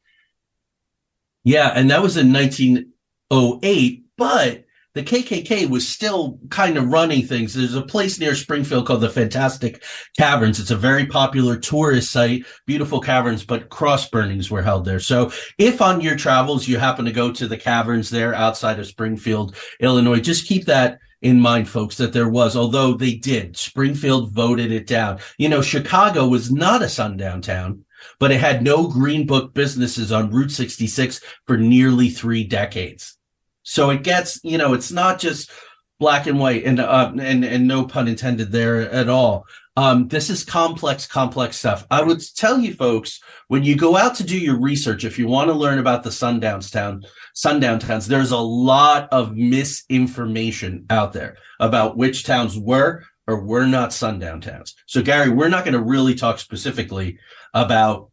Yeah. 1.44 1.72
And 1.75 1.92
that 1.92 2.01
was 2.01 2.18
in 2.18 2.34
1908. 2.34 4.06
But 4.18 4.63
the 4.94 5.04
KKK 5.04 5.70
was 5.70 5.88
still 5.88 6.40
kind 6.50 6.78
of 6.78 6.88
running 6.88 7.26
things. 7.26 7.54
There's 7.54 7.76
a 7.76 7.82
place 7.82 8.20
near 8.20 8.36
Springfield 8.36 8.86
called 8.86 9.02
the 9.02 9.10
Fantastic 9.10 9.84
Caverns. 10.18 10.60
It's 10.60 10.72
a 10.72 10.76
very 10.76 11.06
popular 11.06 11.58
tourist 11.58 12.12
site, 12.12 12.46
beautiful 12.68 13.00
caverns, 13.00 13.44
but 13.44 13.70
cross 13.70 14.10
burnings 14.10 14.52
were 14.52 14.62
held 14.62 14.86
there. 14.86 15.00
So 15.00 15.32
if 15.58 15.82
on 15.82 16.02
your 16.02 16.16
travels 16.16 16.68
you 16.68 16.78
happen 16.78 17.06
to 17.06 17.12
go 17.12 17.32
to 17.32 17.48
the 17.48 17.58
caverns 17.58 18.10
there 18.10 18.36
outside 18.36 18.80
of 18.80 18.86
Springfield, 18.86 19.56
Illinois, 19.80 20.20
just 20.20 20.48
keep 20.48 20.66
that 20.66 21.00
in 21.22 21.40
mind, 21.40 21.70
folks, 21.70 21.98
that 21.98 22.14
there 22.14 22.30
was, 22.30 22.56
although 22.56 22.94
they 22.94 23.16
did, 23.16 23.58
Springfield 23.58 24.34
voted 24.34 24.72
it 24.72 24.86
down. 24.86 25.20
You 25.38 25.50
know, 25.50 25.62
Chicago 25.62 26.28
was 26.28 26.52
not 26.52 26.84
a 26.84 26.90
sundown 26.90 27.42
town 27.42 27.86
but 28.20 28.32
it 28.32 28.40
had 28.40 28.62
no 28.62 28.88
green 28.88 29.26
book 29.26 29.54
businesses 29.54 30.12
on 30.12 30.30
Route 30.30 30.52
66 30.52 31.22
for 31.46 31.58
nearly 31.58 32.10
three 32.10 32.44
decades. 32.44 33.18
So 33.63 33.89
it 33.89 34.03
gets, 34.03 34.39
you 34.43 34.58
know, 34.58 34.74
it's 34.74 34.91
not 34.91 35.20
just 35.20 35.51
black 36.00 36.27
and 36.27 36.39
white 36.39 36.65
and 36.65 36.79
uh, 36.79 37.12
and 37.20 37.46
and 37.46 37.67
no 37.67 37.86
pun 37.86 38.08
intended 38.08 38.51
there 38.51 38.82
at 38.91 39.10
all. 39.10 39.46
Um, 39.75 40.08
this 40.08 40.29
is 40.29 40.43
complex, 40.43 41.08
complex 41.08 41.58
stuff. 41.58 41.88
I 41.89 42.03
would 42.03 42.22
tell 42.36 42.60
you 42.60 42.75
folks 42.75 43.20
when 43.48 43.63
you 43.63 43.75
go 43.75 43.98
out 43.98 44.15
to 44.15 44.24
do 44.24 44.38
your 44.38 44.60
research, 44.60 45.03
if 45.03 45.17
you 45.17 45.27
want 45.27 45.50
to 45.50 45.55
learn 45.55 45.79
about 45.79 46.03
the 46.03 46.12
sundown 46.12 46.60
town, 46.62 47.03
sundown 47.34 47.79
towns, 47.79 48.08
there's 48.08 48.32
a 48.32 48.38
lot 48.38 49.08
of 49.12 49.36
misinformation 49.36 50.86
out 50.91 51.13
there 51.13 51.38
about 51.60 51.98
which 51.98 52.24
towns 52.24 52.58
were 52.58 53.03
or 53.25 53.43
were 53.43 53.65
not 53.65 53.93
sundown 53.93 54.41
towns. 54.41 54.75
So 54.86 55.01
Gary, 55.01 55.29
we're 55.29 55.50
not 55.50 55.65
going 55.65 55.74
to 55.74 55.84
really 55.84 56.13
talk 56.13 56.38
specifically 56.38 57.17
about 57.53 58.12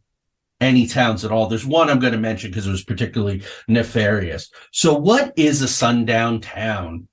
any 0.61 0.87
towns 0.87 1.25
at 1.25 1.31
all. 1.31 1.47
There's 1.47 1.65
one 1.65 1.89
I'm 1.89 1.99
going 1.99 2.13
to 2.13 2.19
mention 2.19 2.51
because 2.51 2.67
it 2.67 2.71
was 2.71 2.83
particularly 2.83 3.43
nefarious. 3.67 4.49
So, 4.71 4.93
what 4.93 5.33
is 5.35 5.61
a 5.61 5.67
sundown 5.67 6.39
town? 6.39 7.07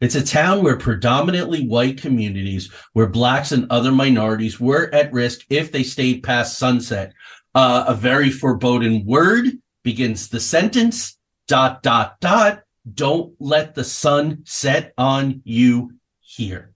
It's 0.00 0.16
a 0.16 0.26
town 0.26 0.64
where 0.64 0.76
predominantly 0.76 1.64
white 1.64 2.02
communities, 2.02 2.72
where 2.92 3.06
blacks 3.06 3.52
and 3.52 3.70
other 3.70 3.92
minorities 3.92 4.58
were 4.58 4.92
at 4.92 5.12
risk 5.12 5.46
if 5.48 5.70
they 5.70 5.84
stayed 5.84 6.24
past 6.24 6.58
sunset. 6.58 7.14
Uh, 7.54 7.84
a 7.86 7.94
very 7.94 8.30
foreboding 8.30 9.06
word 9.06 9.46
begins 9.84 10.28
the 10.28 10.40
sentence 10.40 11.16
dot 11.46 11.82
dot 11.84 12.20
dot. 12.20 12.62
Don't 12.92 13.34
let 13.38 13.76
the 13.76 13.84
sun 13.84 14.42
set 14.44 14.92
on 14.98 15.40
you 15.44 15.92
here. 16.20 16.72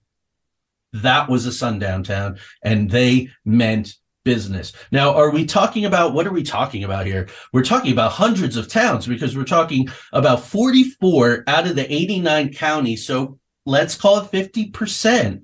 That 0.93 1.27
was 1.27 1.45
a 1.45 1.51
sundown 1.51 2.03
town, 2.03 2.39
and 2.63 2.89
they 2.89 3.29
meant 3.43 3.95
business. 4.27 4.73
Now, 4.91 5.13
are 5.13 5.31
we 5.31 5.45
talking 5.45 5.85
about 5.85 6.13
what 6.13 6.27
are 6.27 6.33
we 6.33 6.43
talking 6.43 6.83
about 6.83 7.05
here? 7.05 7.29
We're 7.53 7.63
talking 7.63 7.93
about 7.93 8.11
hundreds 8.11 8.57
of 8.57 8.67
towns 8.67 9.07
because 9.07 9.37
we're 9.37 9.45
talking 9.45 9.87
about 10.11 10.43
44 10.43 11.45
out 11.47 11.65
of 11.65 11.77
the 11.77 11.89
89 11.89 12.51
counties. 12.53 13.07
So 13.07 13.39
let's 13.65 13.95
call 13.95 14.19
it 14.19 14.29
50% 14.29 15.43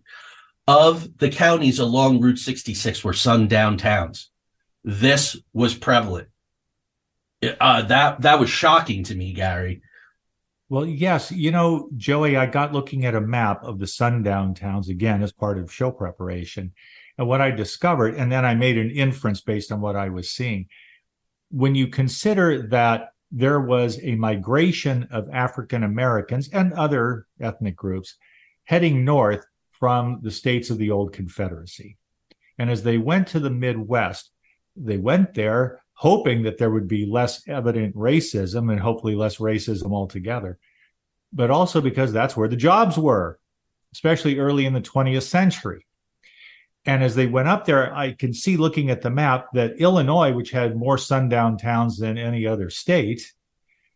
of 0.67 1.17
the 1.17 1.29
counties 1.29 1.79
along 1.79 2.19
Route 2.19 2.39
66 2.39 3.05
were 3.05 3.13
sundown 3.13 3.77
towns. 3.77 4.29
This 4.83 5.37
was 5.53 5.73
prevalent. 5.73 6.27
Uh, 7.41 7.83
that 7.83 8.19
that 8.19 8.37
was 8.37 8.49
shocking 8.49 9.05
to 9.05 9.15
me, 9.15 9.31
Gary. 9.31 9.81
Well, 10.67 10.85
yes. 10.85 11.31
You 11.31 11.51
know, 11.51 11.87
Joey, 11.95 12.35
I 12.35 12.47
got 12.47 12.73
looking 12.73 13.05
at 13.05 13.15
a 13.15 13.21
map 13.21 13.63
of 13.63 13.79
the 13.79 13.87
sundown 13.87 14.55
towns 14.55 14.89
again 14.89 15.23
as 15.23 15.31
part 15.31 15.57
of 15.57 15.71
show 15.71 15.91
preparation. 15.91 16.73
And 17.17 17.27
what 17.27 17.41
I 17.41 17.51
discovered, 17.51 18.15
and 18.15 18.31
then 18.31 18.45
I 18.45 18.55
made 18.55 18.77
an 18.77 18.89
inference 18.89 19.41
based 19.41 19.71
on 19.71 19.81
what 19.81 19.95
I 19.95 20.09
was 20.09 20.31
seeing. 20.31 20.67
When 21.51 21.75
you 21.75 21.87
consider 21.87 22.67
that 22.69 23.09
there 23.31 23.59
was 23.59 23.99
a 24.03 24.15
migration 24.15 25.07
of 25.11 25.29
African 25.31 25.83
Americans 25.83 26.49
and 26.49 26.71
other 26.73 27.25
ethnic 27.41 27.75
groups 27.75 28.15
heading 28.65 29.03
north 29.03 29.45
from 29.71 30.19
the 30.21 30.31
states 30.31 30.69
of 30.69 30.77
the 30.77 30.91
old 30.91 31.13
Confederacy. 31.13 31.97
And 32.57 32.69
as 32.69 32.83
they 32.83 32.99
went 32.99 33.27
to 33.29 33.39
the 33.39 33.49
Midwest, 33.49 34.29
they 34.75 34.97
went 34.97 35.33
there 35.33 35.81
hoping 35.93 36.43
that 36.43 36.57
there 36.57 36.69
would 36.69 36.87
be 36.87 37.05
less 37.05 37.47
evident 37.47 37.95
racism 37.95 38.71
and 38.71 38.79
hopefully 38.79 39.15
less 39.15 39.37
racism 39.37 39.91
altogether, 39.91 40.57
but 41.31 41.49
also 41.49 41.81
because 41.81 42.13
that's 42.13 42.37
where 42.37 42.47
the 42.47 42.55
jobs 42.55 42.97
were, 42.97 43.39
especially 43.93 44.39
early 44.39 44.65
in 44.65 44.73
the 44.73 44.81
20th 44.81 45.23
century. 45.23 45.85
And 46.85 47.01
as 47.03 47.15
they 47.15 47.27
went 47.27 47.47
up 47.47 47.65
there, 47.65 47.95
I 47.95 48.11
can 48.13 48.33
see 48.33 48.57
looking 48.57 48.89
at 48.89 49.01
the 49.01 49.09
map 49.09 49.47
that 49.53 49.79
Illinois, 49.79 50.33
which 50.33 50.51
had 50.51 50.75
more 50.75 50.97
sundown 50.97 51.57
towns 51.57 51.97
than 51.97 52.17
any 52.17 52.45
other 52.45 52.69
state, 52.69 53.33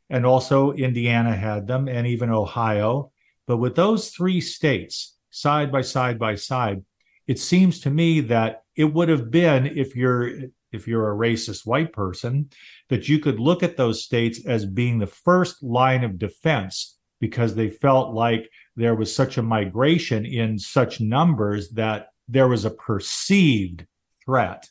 and 0.09 0.25
also 0.25 0.71
Indiana 0.71 1.35
had 1.35 1.67
them, 1.67 1.89
and 1.89 2.07
even 2.07 2.29
Ohio. 2.29 3.11
But 3.45 3.57
with 3.57 3.75
those 3.75 4.09
three 4.09 4.39
states 4.39 5.17
side 5.31 5.71
by 5.71 5.81
side 5.81 6.17
by 6.17 6.35
side, 6.35 6.83
it 7.27 7.39
seems 7.39 7.81
to 7.81 7.89
me 7.89 8.21
that 8.21 8.63
it 8.75 8.85
would 8.85 9.09
have 9.09 9.29
been 9.29 9.65
if 9.65 9.95
you're 9.95 10.31
if 10.71 10.87
you're 10.87 11.11
a 11.11 11.15
racist 11.15 11.65
white 11.65 11.93
person 11.93 12.49
that 12.89 13.07
you 13.07 13.19
could 13.19 13.39
look 13.39 13.63
at 13.63 13.77
those 13.77 14.03
states 14.03 14.45
as 14.45 14.65
being 14.65 14.99
the 14.99 15.07
first 15.07 15.63
line 15.63 16.03
of 16.03 16.19
defense 16.19 16.97
because 17.19 17.55
they 17.55 17.69
felt 17.69 18.13
like 18.13 18.49
there 18.75 18.95
was 18.95 19.13
such 19.13 19.37
a 19.37 19.43
migration 19.43 20.25
in 20.25 20.59
such 20.59 20.99
numbers 20.99 21.69
that 21.71 22.09
there 22.27 22.47
was 22.47 22.65
a 22.65 22.71
perceived 22.71 23.85
threat. 24.23 24.69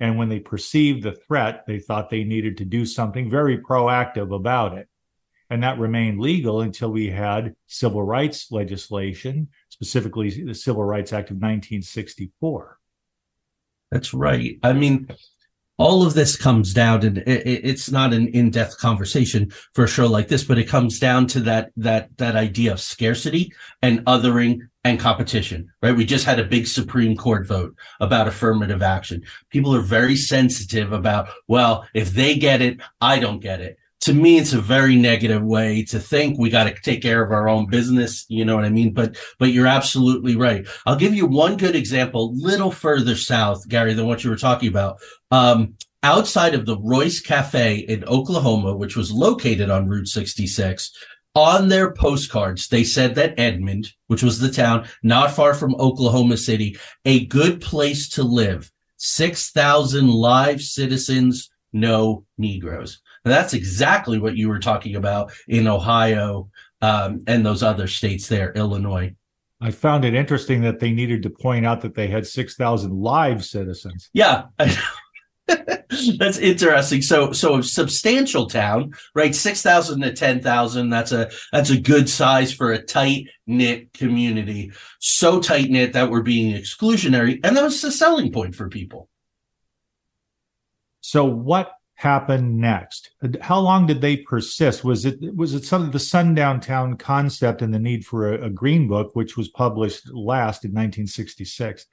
And 0.00 0.16
when 0.16 0.28
they 0.28 0.40
perceived 0.40 1.02
the 1.02 1.12
threat 1.12 1.64
they 1.66 1.78
thought 1.78 2.10
they 2.10 2.24
needed 2.24 2.58
to 2.58 2.64
do 2.64 2.86
something 2.86 3.28
very 3.30 3.58
proactive 3.58 4.34
about 4.34 4.76
it. 4.76 4.88
And 5.50 5.62
that 5.62 5.78
remained 5.78 6.20
legal 6.20 6.60
until 6.60 6.90
we 6.90 7.08
had 7.08 7.54
civil 7.66 8.02
rights 8.02 8.52
legislation 8.52 9.48
specifically 9.70 10.30
the 10.44 10.54
civil 10.54 10.84
rights 10.84 11.12
act 11.12 11.30
of 11.30 11.36
1964 11.36 12.78
that's 13.90 14.12
right. 14.12 14.58
I 14.62 14.72
mean, 14.72 15.08
all 15.78 16.04
of 16.04 16.14
this 16.14 16.36
comes 16.36 16.74
down 16.74 17.04
and 17.04 17.18
it, 17.18 17.46
it's 17.46 17.90
not 17.90 18.12
an 18.12 18.28
in-depth 18.28 18.78
conversation 18.78 19.50
for 19.72 19.84
a 19.84 19.88
show 19.88 20.06
like 20.06 20.28
this 20.28 20.44
but 20.44 20.58
it 20.58 20.68
comes 20.68 20.98
down 20.98 21.26
to 21.26 21.40
that 21.40 21.70
that 21.76 22.14
that 22.18 22.36
idea 22.36 22.72
of 22.72 22.80
scarcity 22.80 23.52
and 23.80 24.04
othering 24.04 24.60
and 24.84 25.00
competition 25.00 25.70
right? 25.82 25.96
We 25.96 26.04
just 26.04 26.24
had 26.24 26.40
a 26.40 26.44
big 26.44 26.66
supreme 26.66 27.16
court 27.16 27.46
vote 27.46 27.74
about 28.00 28.28
affirmative 28.28 28.82
action. 28.82 29.22
People 29.50 29.74
are 29.74 29.80
very 29.80 30.16
sensitive 30.16 30.92
about 30.92 31.28
well 31.46 31.86
if 31.94 32.10
they 32.10 32.34
get 32.36 32.60
it 32.60 32.80
i 33.00 33.18
don't 33.18 33.40
get 33.40 33.60
it 33.60 33.78
to 34.00 34.14
me 34.14 34.38
it's 34.38 34.52
a 34.52 34.60
very 34.60 34.96
negative 34.96 35.42
way 35.42 35.84
to 35.84 35.98
think. 35.98 36.38
We 36.38 36.50
got 36.50 36.64
to 36.64 36.74
take 36.82 37.02
care 37.02 37.22
of 37.22 37.32
our 37.32 37.48
own 37.48 37.66
business 37.66 38.26
you 38.28 38.44
know 38.44 38.56
what 38.56 38.64
i 38.64 38.68
mean? 38.68 38.92
But 38.92 39.16
but 39.38 39.52
you're 39.52 39.66
absolutely 39.66 40.36
right. 40.36 40.66
I'll 40.86 40.96
give 40.96 41.14
you 41.14 41.26
one 41.26 41.56
good 41.56 41.76
example 41.76 42.34
little 42.36 42.70
further 42.70 43.16
south 43.16 43.68
gary 43.68 43.94
than 43.94 44.06
what 44.06 44.24
you 44.24 44.30
were 44.30 44.36
talking 44.36 44.68
about. 44.68 45.00
Um, 45.30 45.74
outside 46.02 46.54
of 46.54 46.64
the 46.64 46.78
royce 46.78 47.20
cafe 47.20 47.78
in 47.78 48.04
oklahoma 48.04 48.76
which 48.76 48.96
was 48.96 49.10
located 49.10 49.68
on 49.68 49.88
route 49.88 50.06
66 50.06 50.92
on 51.34 51.68
their 51.68 51.92
postcards 51.92 52.68
they 52.68 52.84
said 52.84 53.16
that 53.16 53.38
edmond 53.38 53.92
which 54.06 54.22
was 54.22 54.38
the 54.38 54.50
town 54.50 54.86
not 55.02 55.32
far 55.32 55.54
from 55.54 55.74
oklahoma 55.80 56.36
city 56.36 56.78
a 57.04 57.26
good 57.26 57.60
place 57.60 58.08
to 58.08 58.22
live. 58.22 58.70
6000 58.98 60.08
live 60.08 60.62
citizens 60.62 61.50
no 61.72 62.24
negroes 62.38 63.00
and 63.24 63.32
that's 63.32 63.54
exactly 63.54 64.18
what 64.18 64.36
you 64.36 64.48
were 64.48 64.58
talking 64.58 64.96
about 64.96 65.32
in 65.46 65.66
Ohio 65.68 66.50
um, 66.80 67.22
and 67.26 67.44
those 67.44 67.62
other 67.62 67.86
states 67.86 68.28
there, 68.28 68.52
Illinois. 68.52 69.14
I 69.60 69.72
found 69.72 70.04
it 70.04 70.14
interesting 70.14 70.62
that 70.62 70.78
they 70.78 70.92
needed 70.92 71.22
to 71.24 71.30
point 71.30 71.66
out 71.66 71.80
that 71.80 71.94
they 71.94 72.06
had 72.06 72.26
6,000 72.26 72.92
live 72.92 73.44
citizens. 73.44 74.08
Yeah. 74.12 74.44
that's 76.18 76.38
interesting. 76.38 77.02
So, 77.02 77.32
so 77.32 77.58
a 77.58 77.62
substantial 77.62 78.46
town, 78.46 78.92
right? 79.14 79.34
6,000 79.34 80.00
to 80.02 80.12
10,000. 80.12 80.90
That's 80.90 81.10
a, 81.10 81.30
that's 81.50 81.70
a 81.70 81.80
good 81.80 82.08
size 82.08 82.52
for 82.52 82.72
a 82.72 82.82
tight 82.82 83.28
knit 83.46 83.92
community. 83.92 84.70
So 85.00 85.40
tight 85.40 85.70
knit 85.70 85.94
that 85.94 86.10
we're 86.10 86.22
being 86.22 86.54
exclusionary. 86.54 87.40
And 87.42 87.56
that 87.56 87.64
was 87.64 87.82
a 87.82 87.90
selling 87.90 88.30
point 88.32 88.54
for 88.54 88.68
people. 88.68 89.08
So 91.00 91.24
what 91.24 91.72
happen 91.98 92.60
next? 92.60 93.10
How 93.40 93.58
long 93.58 93.84
did 93.84 94.00
they 94.00 94.18
persist? 94.18 94.84
Was 94.84 95.04
it 95.04 95.18
was 95.34 95.52
it 95.52 95.64
some 95.64 95.82
of 95.82 95.90
the 95.90 95.98
sundown 95.98 96.60
town 96.60 96.96
concept 96.96 97.60
and 97.60 97.74
the 97.74 97.78
need 97.80 98.06
for 98.06 98.32
a, 98.32 98.46
a 98.46 98.50
green 98.50 98.86
book, 98.86 99.16
which 99.16 99.36
was 99.36 99.48
published 99.48 100.08
last 100.12 100.64
in 100.64 100.70
1966? 100.70 101.86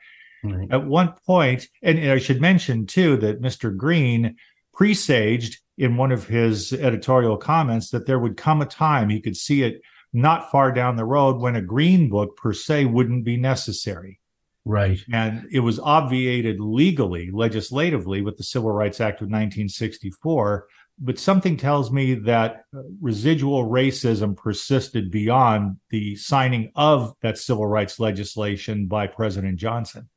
Right. 0.44 0.68
At 0.72 0.86
one 0.86 1.16
point, 1.26 1.68
and 1.82 2.00
I 2.12 2.20
should 2.20 2.40
mention 2.40 2.86
too 2.86 3.18
that 3.18 3.42
Mr. 3.42 3.76
Green 3.76 4.36
presaged 4.76 5.60
in 5.80 5.98
one 5.98 6.12
of 6.12 6.28
his 6.28 6.72
editorial 6.72 7.38
comments 7.38 7.90
that 7.90 8.06
there 8.06 8.20
would 8.20 8.38
come 8.38 8.62
a 8.62 8.66
time 8.68 9.10
he 9.10 9.20
could 9.20 9.36
see 9.36 9.64
it 9.64 9.82
not 10.14 10.52
far 10.52 10.72
down 10.72 10.98
the 10.98 11.04
road 11.04 11.42
when 11.42 11.56
a 11.56 11.62
green 11.62 12.10
book 12.10 12.38
per 12.38 12.54
se 12.54 12.86
wouldn't 12.86 13.26
be 13.26 13.38
necessary. 13.38 14.20
Right. 14.66 15.00
And 15.14 15.48
it 15.52 15.60
was 15.60 15.80
obviated 15.80 16.60
legally, 16.60 17.30
legislatively 17.32 18.22
with 18.22 18.38
the 18.38 18.44
Civil 18.44 18.72
Rights 18.72 19.00
Act 19.00 19.22
of 19.22 19.28
1964. 19.28 20.68
But 20.98 21.20
something 21.20 21.58
tells 21.58 21.92
me 21.92 22.16
that 22.16 22.64
uh, 22.76 22.82
residual 23.02 23.70
racism 23.70 24.36
persisted 24.36 25.12
beyond 25.12 25.78
the 25.90 26.16
signing 26.16 26.72
of 26.76 27.14
that 27.22 27.38
civil 27.38 27.68
rights 27.68 28.00
legislation 28.00 28.88
by 28.88 29.08
President 29.08 29.58
Johnson. 29.58 30.10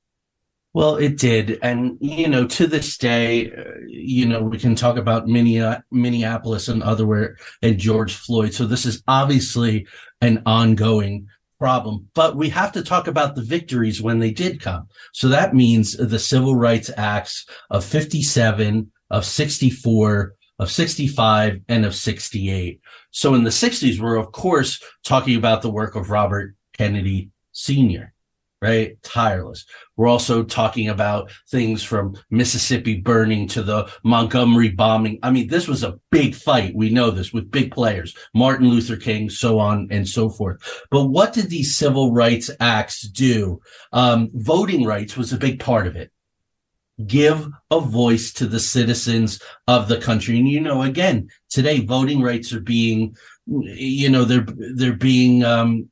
Well, 0.75 0.97
it 0.97 1.19
did. 1.19 1.59
And, 1.63 1.99
you 2.01 2.29
know, 2.29 2.47
to 2.47 2.67
this 2.67 2.97
day, 2.97 3.51
uh, 3.51 3.65
you 3.87 4.27
know, 4.27 4.43
we 4.43 4.59
can 4.59 4.77
talk 4.77 4.97
about 4.97 5.27
Minneapolis 5.27 6.69
and 6.69 6.83
otherwhere 6.83 7.37
and 7.63 7.79
George 7.79 8.15
Floyd. 8.15 8.55
So 8.55 8.65
this 8.65 8.87
is 8.87 9.03
obviously 9.09 9.89
an 10.21 10.43
ongoing 10.47 11.29
problem. 11.59 12.09
But 12.15 12.37
we 12.37 12.49
have 12.51 12.73
to 12.73 12.83
talk 12.83 13.07
about 13.07 13.35
the 13.35 13.43
victories 13.43 14.03
when 14.03 14.19
they 14.19 14.31
did 14.31 14.61
come. 14.61 14.89
So 15.13 15.29
that 15.29 15.55
means 15.55 15.97
the 15.97 16.19
Civil 16.19 16.55
Rights 16.55 16.91
Acts 16.97 17.47
of 17.71 17.85
57, 17.85 18.91
of 19.11 19.25
64, 19.25 20.35
of 20.59 20.71
65, 20.71 21.61
and 21.69 21.85
of 21.85 21.95
68. 21.95 22.81
So 23.11 23.35
in 23.35 23.45
the 23.45 23.51
60s, 23.51 24.01
we're 24.01 24.17
of 24.17 24.33
course 24.33 24.83
talking 25.05 25.37
about 25.37 25.63
the 25.63 25.71
work 25.71 25.95
of 25.95 26.11
Robert 26.11 26.55
Kennedy 26.77 27.31
Sr 27.53 28.15
right? 28.61 29.01
Tireless. 29.03 29.65
We're 29.97 30.09
also 30.09 30.43
talking 30.43 30.89
about 30.89 31.31
things 31.49 31.83
from 31.83 32.17
Mississippi 32.31 33.01
burning 33.01 33.47
to 33.49 33.63
the 33.63 33.91
Montgomery 34.03 34.71
bombing. 34.71 35.19
I 35.23 35.31
mean, 35.31 35.49
this 35.49 35.69
was 35.69 35.85
a 35.85 35.99
big 36.11 36.35
fight. 36.35 36.75
We 36.75 36.91
know 36.91 37.11
this 37.11 37.33
with 37.33 37.51
big 37.51 37.73
players, 37.73 38.17
Martin 38.35 38.69
Luther 38.69 38.97
King, 38.97 39.31
so 39.31 39.59
on 39.59 39.89
and 39.91 40.09
so 40.09 40.29
forth. 40.29 40.59
But 40.91 41.07
what 41.07 41.33
did 41.33 41.51
these 41.51 41.77
civil 41.77 42.13
rights 42.13 42.51
acts 42.59 43.03
do? 43.03 43.61
Um, 43.93 44.31
voting 44.35 44.85
rights 44.85 45.17
was 45.17 45.33
a 45.33 45.39
big 45.39 45.61
part 45.61 45.87
of 45.87 45.97
it. 45.97 46.11
Give 47.07 47.49
a 47.71 47.79
voice 47.79 48.33
to 48.35 48.47
the 48.47 48.59
citizens 48.59 49.41
of 49.69 49.87
the 49.87 49.99
country. 50.01 50.37
And 50.37 50.49
you 50.49 50.61
know, 50.61 50.83
again, 50.83 51.29
today 51.49 51.85
voting 51.85 52.23
rights 52.23 52.53
are 52.53 52.61
being, 52.61 53.17
you 53.47 54.11
know, 54.11 54.25
they're, 54.25 54.47
they're 54.75 54.95
being, 54.95 55.45
um, 55.45 55.89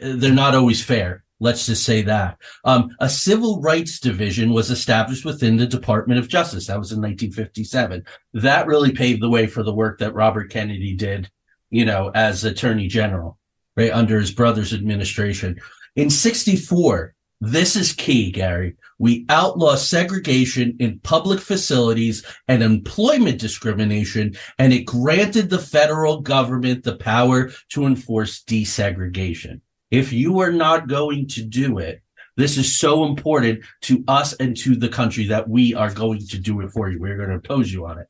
they're 0.00 0.32
not 0.32 0.54
always 0.54 0.82
fair 0.82 1.24
Let's 1.40 1.64
just 1.66 1.84
say 1.84 2.02
that. 2.02 2.36
Um, 2.64 2.94
a 3.00 3.08
civil 3.08 3.60
rights 3.62 3.98
division 3.98 4.52
was 4.52 4.70
established 4.70 5.24
within 5.24 5.56
the 5.56 5.66
Department 5.66 6.20
of 6.20 6.28
Justice. 6.28 6.66
That 6.66 6.78
was 6.78 6.92
in 6.92 6.98
1957. 6.98 8.04
That 8.34 8.66
really 8.66 8.92
paved 8.92 9.22
the 9.22 9.30
way 9.30 9.46
for 9.46 9.62
the 9.62 9.74
work 9.74 9.98
that 9.98 10.14
Robert 10.14 10.50
Kennedy 10.50 10.94
did, 10.94 11.30
you 11.70 11.86
know, 11.86 12.10
as 12.14 12.44
Attorney 12.44 12.88
General, 12.88 13.38
right, 13.74 13.90
under 13.90 14.20
his 14.20 14.32
brother's 14.32 14.74
administration. 14.74 15.58
In 15.96 16.10
64, 16.10 17.14
this 17.40 17.74
is 17.74 17.94
key, 17.94 18.30
Gary. 18.30 18.76
We 18.98 19.24
outlaw 19.30 19.76
segregation 19.76 20.76
in 20.78 21.00
public 21.00 21.40
facilities 21.40 22.22
and 22.48 22.62
employment 22.62 23.40
discrimination, 23.40 24.34
and 24.58 24.74
it 24.74 24.84
granted 24.84 25.48
the 25.48 25.58
federal 25.58 26.20
government 26.20 26.84
the 26.84 26.96
power 26.96 27.50
to 27.70 27.86
enforce 27.86 28.44
desegregation. 28.44 29.62
If 29.90 30.12
you 30.12 30.40
are 30.40 30.52
not 30.52 30.88
going 30.88 31.28
to 31.28 31.42
do 31.42 31.78
it, 31.78 32.02
this 32.36 32.56
is 32.56 32.78
so 32.78 33.04
important 33.04 33.60
to 33.82 34.04
us 34.06 34.34
and 34.34 34.56
to 34.58 34.76
the 34.76 34.88
country 34.88 35.26
that 35.26 35.48
we 35.48 35.74
are 35.74 35.92
going 35.92 36.26
to 36.28 36.38
do 36.38 36.60
it 36.60 36.70
for 36.70 36.88
you. 36.88 37.00
We're 37.00 37.16
going 37.16 37.30
to 37.30 37.36
oppose 37.36 37.72
you 37.72 37.86
on 37.86 37.98
it. 37.98 38.06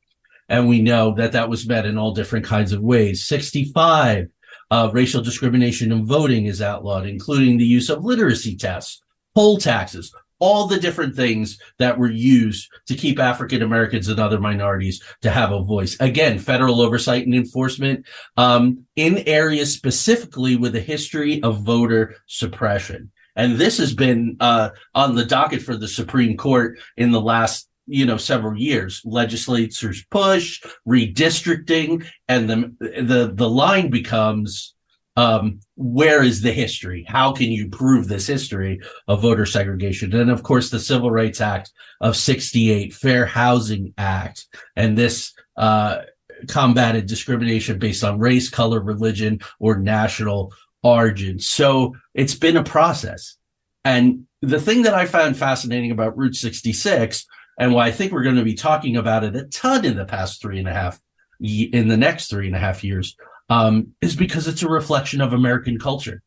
And 0.47 0.67
we 0.67 0.81
know 0.81 1.15
that 1.15 1.31
that 1.31 1.49
was 1.49 1.67
met 1.67 1.85
in 1.85 1.97
all 1.97 2.13
different 2.13 2.45
kinds 2.45 2.71
of 2.71 2.81
ways. 2.81 3.25
65, 3.25 4.27
Uh, 4.69 4.89
racial 4.93 5.21
discrimination 5.21 5.91
in 5.91 6.05
voting 6.05 6.45
is 6.45 6.61
outlawed, 6.61 7.05
including 7.05 7.57
the 7.57 7.65
use 7.65 7.89
of 7.89 8.05
literacy 8.05 8.55
tests, 8.55 9.01
poll 9.35 9.57
taxes, 9.57 10.13
all 10.41 10.65
the 10.65 10.79
different 10.79 11.15
things 11.15 11.59
that 11.77 11.97
were 11.97 12.11
used 12.11 12.69
to 12.87 12.95
keep 12.95 13.19
African 13.19 13.61
Americans 13.61 14.09
and 14.09 14.19
other 14.19 14.39
minorities 14.39 15.01
to 15.21 15.29
have 15.29 15.51
a 15.51 15.63
voice. 15.63 15.95
Again, 15.99 16.39
federal 16.39 16.81
oversight 16.81 17.25
and 17.25 17.35
enforcement 17.35 18.05
um, 18.35 18.85
in 18.95 19.19
areas 19.19 19.73
specifically 19.73 20.57
with 20.57 20.75
a 20.75 20.81
history 20.81 21.41
of 21.43 21.61
voter 21.61 22.15
suppression. 22.25 23.11
And 23.35 23.55
this 23.55 23.77
has 23.77 23.93
been 23.93 24.35
uh, 24.39 24.71
on 24.93 25.15
the 25.15 25.23
docket 25.23 25.61
for 25.61 25.77
the 25.77 25.87
Supreme 25.87 26.35
Court 26.35 26.79
in 26.97 27.11
the 27.11 27.21
last 27.21 27.69
you 27.87 28.05
know 28.05 28.17
several 28.17 28.55
years 28.57 29.01
legislatures 29.03 30.05
push 30.11 30.61
redistricting 30.87 32.05
and 32.27 32.47
the 32.47 32.75
the 33.01 33.31
the 33.33 33.49
line 33.49 33.89
becomes 33.89 34.75
um, 35.17 35.59
where 35.81 36.23
is 36.23 36.41
the 36.41 36.51
history? 36.51 37.05
How 37.07 37.31
can 37.31 37.51
you 37.51 37.69
prove 37.69 38.07
this 38.07 38.27
history 38.27 38.79
of 39.07 39.21
voter 39.21 39.45
segregation? 39.45 40.15
And 40.15 40.29
of 40.29 40.43
course, 40.43 40.69
the 40.69 40.79
Civil 40.79 41.11
Rights 41.11 41.41
Act 41.41 41.71
of 41.99 42.15
68, 42.15 42.93
Fair 42.93 43.25
Housing 43.25 43.93
Act, 43.97 44.47
and 44.75 44.97
this 44.97 45.33
uh, 45.57 46.01
combated 46.47 47.07
discrimination 47.07 47.79
based 47.79 48.03
on 48.03 48.19
race, 48.19 48.49
color, 48.49 48.79
religion, 48.79 49.39
or 49.59 49.77
national 49.77 50.53
origin. 50.83 51.39
So 51.39 51.95
it's 52.13 52.35
been 52.35 52.57
a 52.57 52.63
process. 52.63 53.37
And 53.83 54.27
the 54.41 54.59
thing 54.59 54.83
that 54.83 54.93
I 54.93 55.05
found 55.05 55.37
fascinating 55.37 55.91
about 55.91 56.17
Route 56.17 56.35
66, 56.35 57.25
and 57.59 57.73
why 57.73 57.87
I 57.87 57.91
think 57.91 58.11
we're 58.11 58.23
going 58.23 58.35
to 58.35 58.43
be 58.43 58.53
talking 58.53 58.97
about 58.97 59.23
it 59.23 59.35
a 59.35 59.43
ton 59.45 59.85
in 59.85 59.97
the 59.97 60.05
past 60.05 60.41
three 60.41 60.59
and 60.59 60.67
a 60.67 60.73
half, 60.73 60.99
in 61.39 61.87
the 61.87 61.97
next 61.97 62.29
three 62.29 62.47
and 62.47 62.55
a 62.55 62.59
half 62.59 62.83
years, 62.83 63.15
um, 63.51 63.87
is 63.99 64.15
because 64.15 64.47
it's 64.47 64.63
a 64.63 64.69
reflection 64.69 65.19
of 65.19 65.33
American 65.33 65.77
culture. 65.77 66.23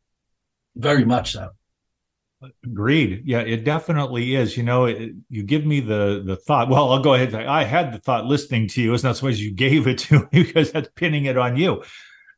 Very 0.75 1.03
much 1.03 1.31
so. 1.31 1.49
Agreed. 2.63 3.23
Yeah, 3.25 3.39
it 3.39 3.63
definitely 3.63 4.35
is. 4.35 4.55
You 4.55 4.61
know, 4.61 4.85
it, 4.85 5.13
you 5.29 5.41
give 5.41 5.65
me 5.65 5.79
the 5.79 6.21
the 6.23 6.35
thought. 6.35 6.69
Well, 6.69 6.91
I'll 6.91 7.01
go 7.01 7.15
ahead. 7.15 7.33
I 7.33 7.63
had 7.63 7.91
the 7.91 7.97
thought 7.97 8.25
listening 8.25 8.67
to 8.69 8.81
you. 8.81 8.93
It's 8.93 9.03
not 9.03 9.17
so 9.17 9.25
much 9.25 9.37
you 9.37 9.51
gave 9.51 9.87
it 9.87 9.97
to 9.99 10.19
me 10.19 10.27
because 10.43 10.71
that's 10.71 10.89
pinning 10.95 11.25
it 11.25 11.37
on 11.37 11.57
you. 11.57 11.83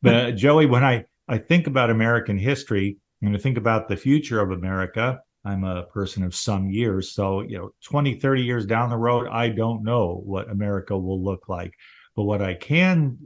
But 0.01 0.13
uh, 0.13 0.31
Joey, 0.43 0.67
when 0.67 0.85
I 0.85 1.03
I 1.27 1.37
think 1.37 1.67
about 1.67 1.89
American 1.89 2.37
history 2.37 2.97
and 3.21 3.35
I 3.35 3.39
think 3.39 3.57
about 3.57 3.89
the 3.89 3.97
future 3.97 4.39
of 4.39 4.51
America, 4.51 5.19
I'm 5.43 5.65
a 5.65 5.83
person 5.87 6.23
of 6.23 6.33
some 6.33 6.69
years. 6.69 7.11
So, 7.11 7.41
you 7.41 7.57
know, 7.57 7.71
20, 7.83 8.19
30 8.19 8.43
years 8.43 8.65
down 8.65 8.89
the 8.89 8.97
road, 8.97 9.27
I 9.27 9.49
don't 9.49 9.83
know 9.83 10.21
what 10.23 10.49
America 10.49 10.97
will 10.97 11.21
look 11.21 11.49
like. 11.49 11.73
But 12.15 12.23
what 12.23 12.41
I 12.41 12.53
can 12.53 13.17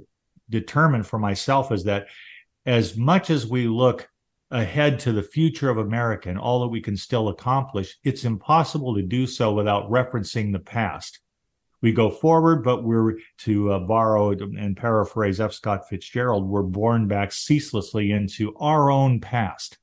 determine 0.52 1.04
for 1.04 1.18
myself 1.18 1.72
is 1.72 1.86
that 1.86 2.08
as 2.66 2.96
much 2.96 3.30
as 3.30 3.48
we 3.48 3.68
look 3.68 4.08
ahead 4.52 5.00
to 5.00 5.14
the 5.14 5.24
future 5.24 5.70
of 5.70 5.78
America 5.78 6.30
and 6.30 6.38
all 6.38 6.62
that 6.62 6.68
we 6.68 6.82
can 6.82 6.98
still 6.98 7.30
accomplish, 7.30 7.98
it's 8.04 8.26
impossible 8.26 8.94
to 8.96 9.02
do 9.02 9.26
so 9.26 9.54
without 9.54 9.90
referencing 9.90 10.52
the 10.52 10.60
past. 10.60 11.20
We 11.82 11.94
go 11.94 12.12
forward, 12.12 12.64
but 12.64 12.84
we're 12.84 13.18
to 13.40 13.72
uh, 13.72 13.80
borrow 13.80 14.32
and 14.32 14.78
paraphrase 14.78 15.42
F. 15.42 15.54
Scott 15.54 15.90
Fitzgerald, 15.90 16.48
we're 16.48 16.62
born 16.62 17.08
back 17.08 17.32
ceaselessly 17.32 18.12
into 18.12 18.56
our 18.58 18.92
own 18.92 19.20
past. 19.20 19.80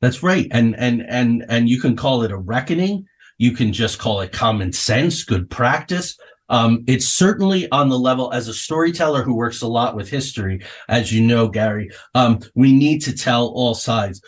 That's 0.00 0.22
right. 0.22 0.46
And 0.50 0.76
and 0.76 1.02
and 1.08 1.46
and 1.48 1.68
you 1.68 1.80
can 1.80 1.96
call 1.96 2.22
it 2.22 2.30
a 2.30 2.36
reckoning. 2.36 3.06
You 3.38 3.52
can 3.52 3.72
just 3.72 3.98
call 3.98 4.20
it 4.20 4.32
common 4.32 4.72
sense, 4.72 5.24
good 5.24 5.48
practice. 5.48 6.18
Um, 6.54 6.84
it's 6.86 7.08
certainly 7.08 7.68
on 7.72 7.88
the 7.88 7.98
level 7.98 8.32
as 8.32 8.46
a 8.46 8.54
storyteller 8.54 9.24
who 9.24 9.34
works 9.34 9.60
a 9.60 9.66
lot 9.66 9.96
with 9.96 10.08
history, 10.08 10.62
as 10.88 11.12
you 11.12 11.20
know, 11.20 11.48
Gary. 11.48 11.90
Um, 12.14 12.38
we 12.54 12.72
need 12.72 13.00
to 13.00 13.16
tell 13.16 13.48
all 13.48 13.74
sides. 13.74 14.22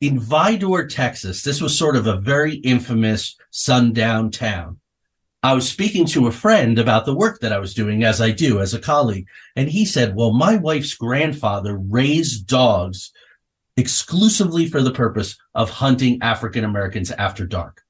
In 0.00 0.18
Vidor, 0.18 0.88
Texas, 0.88 1.42
this 1.42 1.60
was 1.60 1.76
sort 1.76 1.96
of 1.96 2.06
a 2.06 2.16
very 2.16 2.54
infamous 2.54 3.36
sundown 3.50 4.30
town. 4.30 4.78
I 5.42 5.52
was 5.52 5.68
speaking 5.68 6.06
to 6.06 6.28
a 6.28 6.32
friend 6.32 6.78
about 6.78 7.04
the 7.04 7.14
work 7.14 7.40
that 7.40 7.52
I 7.52 7.58
was 7.58 7.74
doing, 7.74 8.04
as 8.04 8.22
I 8.22 8.30
do 8.30 8.60
as 8.60 8.72
a 8.72 8.80
colleague, 8.80 9.26
and 9.54 9.68
he 9.68 9.84
said, 9.84 10.16
"Well, 10.16 10.32
my 10.32 10.56
wife's 10.56 10.94
grandfather 10.94 11.76
raised 11.76 12.46
dogs 12.46 13.12
exclusively 13.76 14.66
for 14.66 14.80
the 14.80 14.92
purpose 14.92 15.36
of 15.54 15.68
hunting 15.68 16.22
African 16.22 16.64
Americans 16.64 17.10
after 17.10 17.44
dark." 17.44 17.84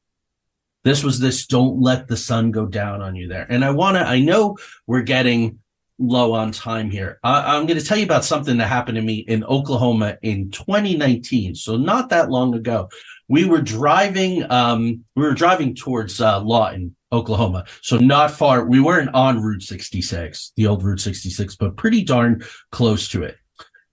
This 0.84 1.02
was 1.02 1.18
this 1.18 1.46
don't 1.46 1.80
let 1.80 2.08
the 2.08 2.16
sun 2.16 2.50
go 2.50 2.66
down 2.66 3.02
on 3.02 3.16
you 3.16 3.28
there. 3.28 3.46
And 3.48 3.64
I 3.64 3.70
want 3.70 3.96
to, 3.96 4.06
I 4.06 4.20
know 4.20 4.56
we're 4.86 5.02
getting 5.02 5.58
low 5.98 6.32
on 6.32 6.52
time 6.52 6.90
here. 6.90 7.18
I, 7.24 7.56
am 7.56 7.66
going 7.66 7.78
to 7.78 7.84
tell 7.84 7.98
you 7.98 8.04
about 8.04 8.24
something 8.24 8.56
that 8.58 8.68
happened 8.68 8.96
to 8.96 9.02
me 9.02 9.18
in 9.18 9.44
Oklahoma 9.44 10.16
in 10.22 10.50
2019. 10.50 11.54
So 11.56 11.76
not 11.76 12.08
that 12.10 12.30
long 12.30 12.54
ago. 12.54 12.88
We 13.26 13.44
were 13.44 13.60
driving, 13.60 14.50
um, 14.50 15.04
we 15.16 15.22
were 15.22 15.34
driving 15.34 15.74
towards 15.74 16.20
uh, 16.20 16.40
Lawton, 16.40 16.94
Oklahoma. 17.12 17.66
So 17.82 17.98
not 17.98 18.30
far. 18.30 18.64
We 18.64 18.80
weren't 18.80 19.12
on 19.14 19.42
Route 19.42 19.62
66, 19.62 20.52
the 20.56 20.66
old 20.66 20.82
Route 20.82 21.00
66, 21.00 21.56
but 21.56 21.76
pretty 21.76 22.04
darn 22.04 22.42
close 22.70 23.08
to 23.10 23.24
it. 23.24 23.36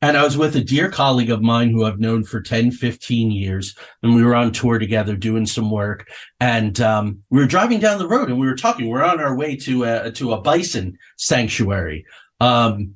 And 0.01 0.17
I 0.17 0.23
was 0.23 0.37
with 0.37 0.55
a 0.55 0.63
dear 0.63 0.91
colleague 0.91 1.31
of 1.31 1.41
mine 1.41 1.71
who 1.71 1.85
I've 1.85 1.99
known 1.99 2.23
for 2.23 2.41
10, 2.41 2.71
15 2.71 3.31
years. 3.31 3.75
And 4.03 4.13
we 4.13 4.23
were 4.23 4.35
on 4.35 4.51
tour 4.51 4.77
together 4.77 5.15
doing 5.15 5.45
some 5.45 5.71
work. 5.71 6.07
And 6.39 6.79
um, 6.81 7.23
we 7.29 7.39
were 7.39 7.47
driving 7.47 7.79
down 7.79 7.97
the 7.97 8.07
road 8.07 8.29
and 8.29 8.39
we 8.39 8.45
were 8.45 8.55
talking. 8.55 8.89
We're 8.89 9.03
on 9.03 9.19
our 9.19 9.35
way 9.35 9.55
to 9.57 9.83
a, 9.85 10.11
to 10.11 10.33
a 10.33 10.41
bison 10.41 10.97
sanctuary. 11.17 12.05
Um, 12.39 12.95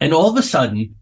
and 0.00 0.12
all 0.12 0.30
of 0.30 0.36
a 0.36 0.42
sudden, 0.42 0.96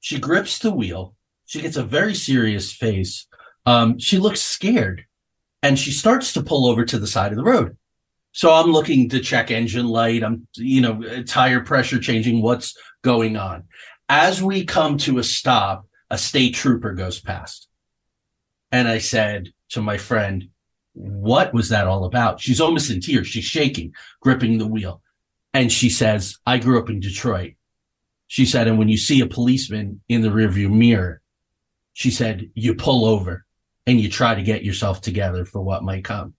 she 0.00 0.18
grips 0.18 0.58
the 0.58 0.70
wheel. 0.70 1.14
She 1.46 1.62
gets 1.62 1.76
a 1.76 1.82
very 1.82 2.14
serious 2.14 2.72
face. 2.72 3.26
Um, 3.66 3.98
she 3.98 4.18
looks 4.18 4.40
scared 4.40 5.04
and 5.62 5.78
she 5.78 5.90
starts 5.90 6.32
to 6.34 6.42
pull 6.42 6.66
over 6.66 6.84
to 6.84 6.98
the 6.98 7.06
side 7.06 7.32
of 7.32 7.36
the 7.36 7.44
road. 7.44 7.76
So 8.32 8.52
I'm 8.52 8.70
looking 8.70 9.08
to 9.10 9.20
check 9.20 9.50
engine 9.50 9.88
light. 9.88 10.22
I'm, 10.22 10.46
you 10.56 10.80
know, 10.80 11.22
tire 11.24 11.60
pressure 11.60 11.98
changing. 11.98 12.42
What's 12.42 12.76
going 13.02 13.36
on? 13.36 13.64
As 14.08 14.42
we 14.42 14.64
come 14.64 14.98
to 14.98 15.18
a 15.18 15.24
stop, 15.24 15.86
a 16.10 16.18
state 16.18 16.54
trooper 16.54 16.94
goes 16.94 17.20
past. 17.20 17.68
And 18.72 18.88
I 18.88 18.98
said 18.98 19.52
to 19.70 19.82
my 19.82 19.98
friend, 19.98 20.48
what 20.92 21.54
was 21.54 21.68
that 21.68 21.86
all 21.86 22.04
about? 22.04 22.40
She's 22.40 22.60
almost 22.60 22.90
in 22.90 23.00
tears. 23.00 23.26
She's 23.26 23.44
shaking, 23.44 23.94
gripping 24.20 24.58
the 24.58 24.66
wheel. 24.66 25.02
And 25.54 25.70
she 25.70 25.90
says, 25.90 26.36
I 26.46 26.58
grew 26.58 26.78
up 26.78 26.90
in 26.90 27.00
Detroit. 27.00 27.54
She 28.26 28.44
said, 28.44 28.68
and 28.68 28.78
when 28.78 28.88
you 28.88 28.98
see 28.98 29.20
a 29.20 29.26
policeman 29.26 30.00
in 30.08 30.20
the 30.20 30.28
rearview 30.28 30.70
mirror, 30.70 31.22
she 31.92 32.10
said, 32.10 32.50
you 32.54 32.74
pull 32.74 33.06
over 33.06 33.44
and 33.86 34.00
you 34.00 34.10
try 34.10 34.34
to 34.34 34.42
get 34.42 34.64
yourself 34.64 35.00
together 35.00 35.44
for 35.44 35.62
what 35.62 35.82
might 35.82 36.04
come. 36.04 36.34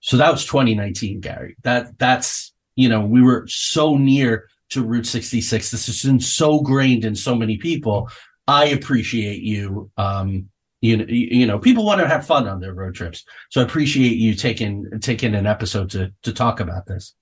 So 0.00 0.16
that 0.18 0.30
was 0.30 0.44
2019, 0.44 1.20
Gary. 1.20 1.56
That 1.62 1.98
that's, 1.98 2.52
you 2.76 2.88
know, 2.88 3.00
we 3.02 3.22
were 3.22 3.46
so 3.48 3.96
near 3.96 4.48
to 4.70 4.82
Route 4.82 5.06
66. 5.06 5.70
This 5.70 5.86
has 5.86 6.02
been 6.02 6.20
so 6.20 6.60
grained 6.60 7.04
in 7.04 7.14
so 7.14 7.34
many 7.34 7.56
people. 7.56 8.08
I 8.46 8.66
appreciate 8.66 9.42
you. 9.42 9.90
Um, 9.96 10.48
you 10.80 10.96
know, 10.96 11.04
you 11.08 11.46
know, 11.46 11.58
people 11.58 11.84
want 11.84 12.00
to 12.00 12.08
have 12.08 12.26
fun 12.26 12.48
on 12.48 12.58
their 12.58 12.72
road 12.72 12.94
trips, 12.94 13.24
so 13.50 13.60
I 13.60 13.64
appreciate 13.64 14.16
you 14.16 14.34
taking 14.34 14.86
taking 15.00 15.34
an 15.34 15.46
episode 15.46 15.90
to 15.90 16.12
to 16.22 16.32
talk 16.32 16.60
about 16.60 16.86
this. 16.86 17.14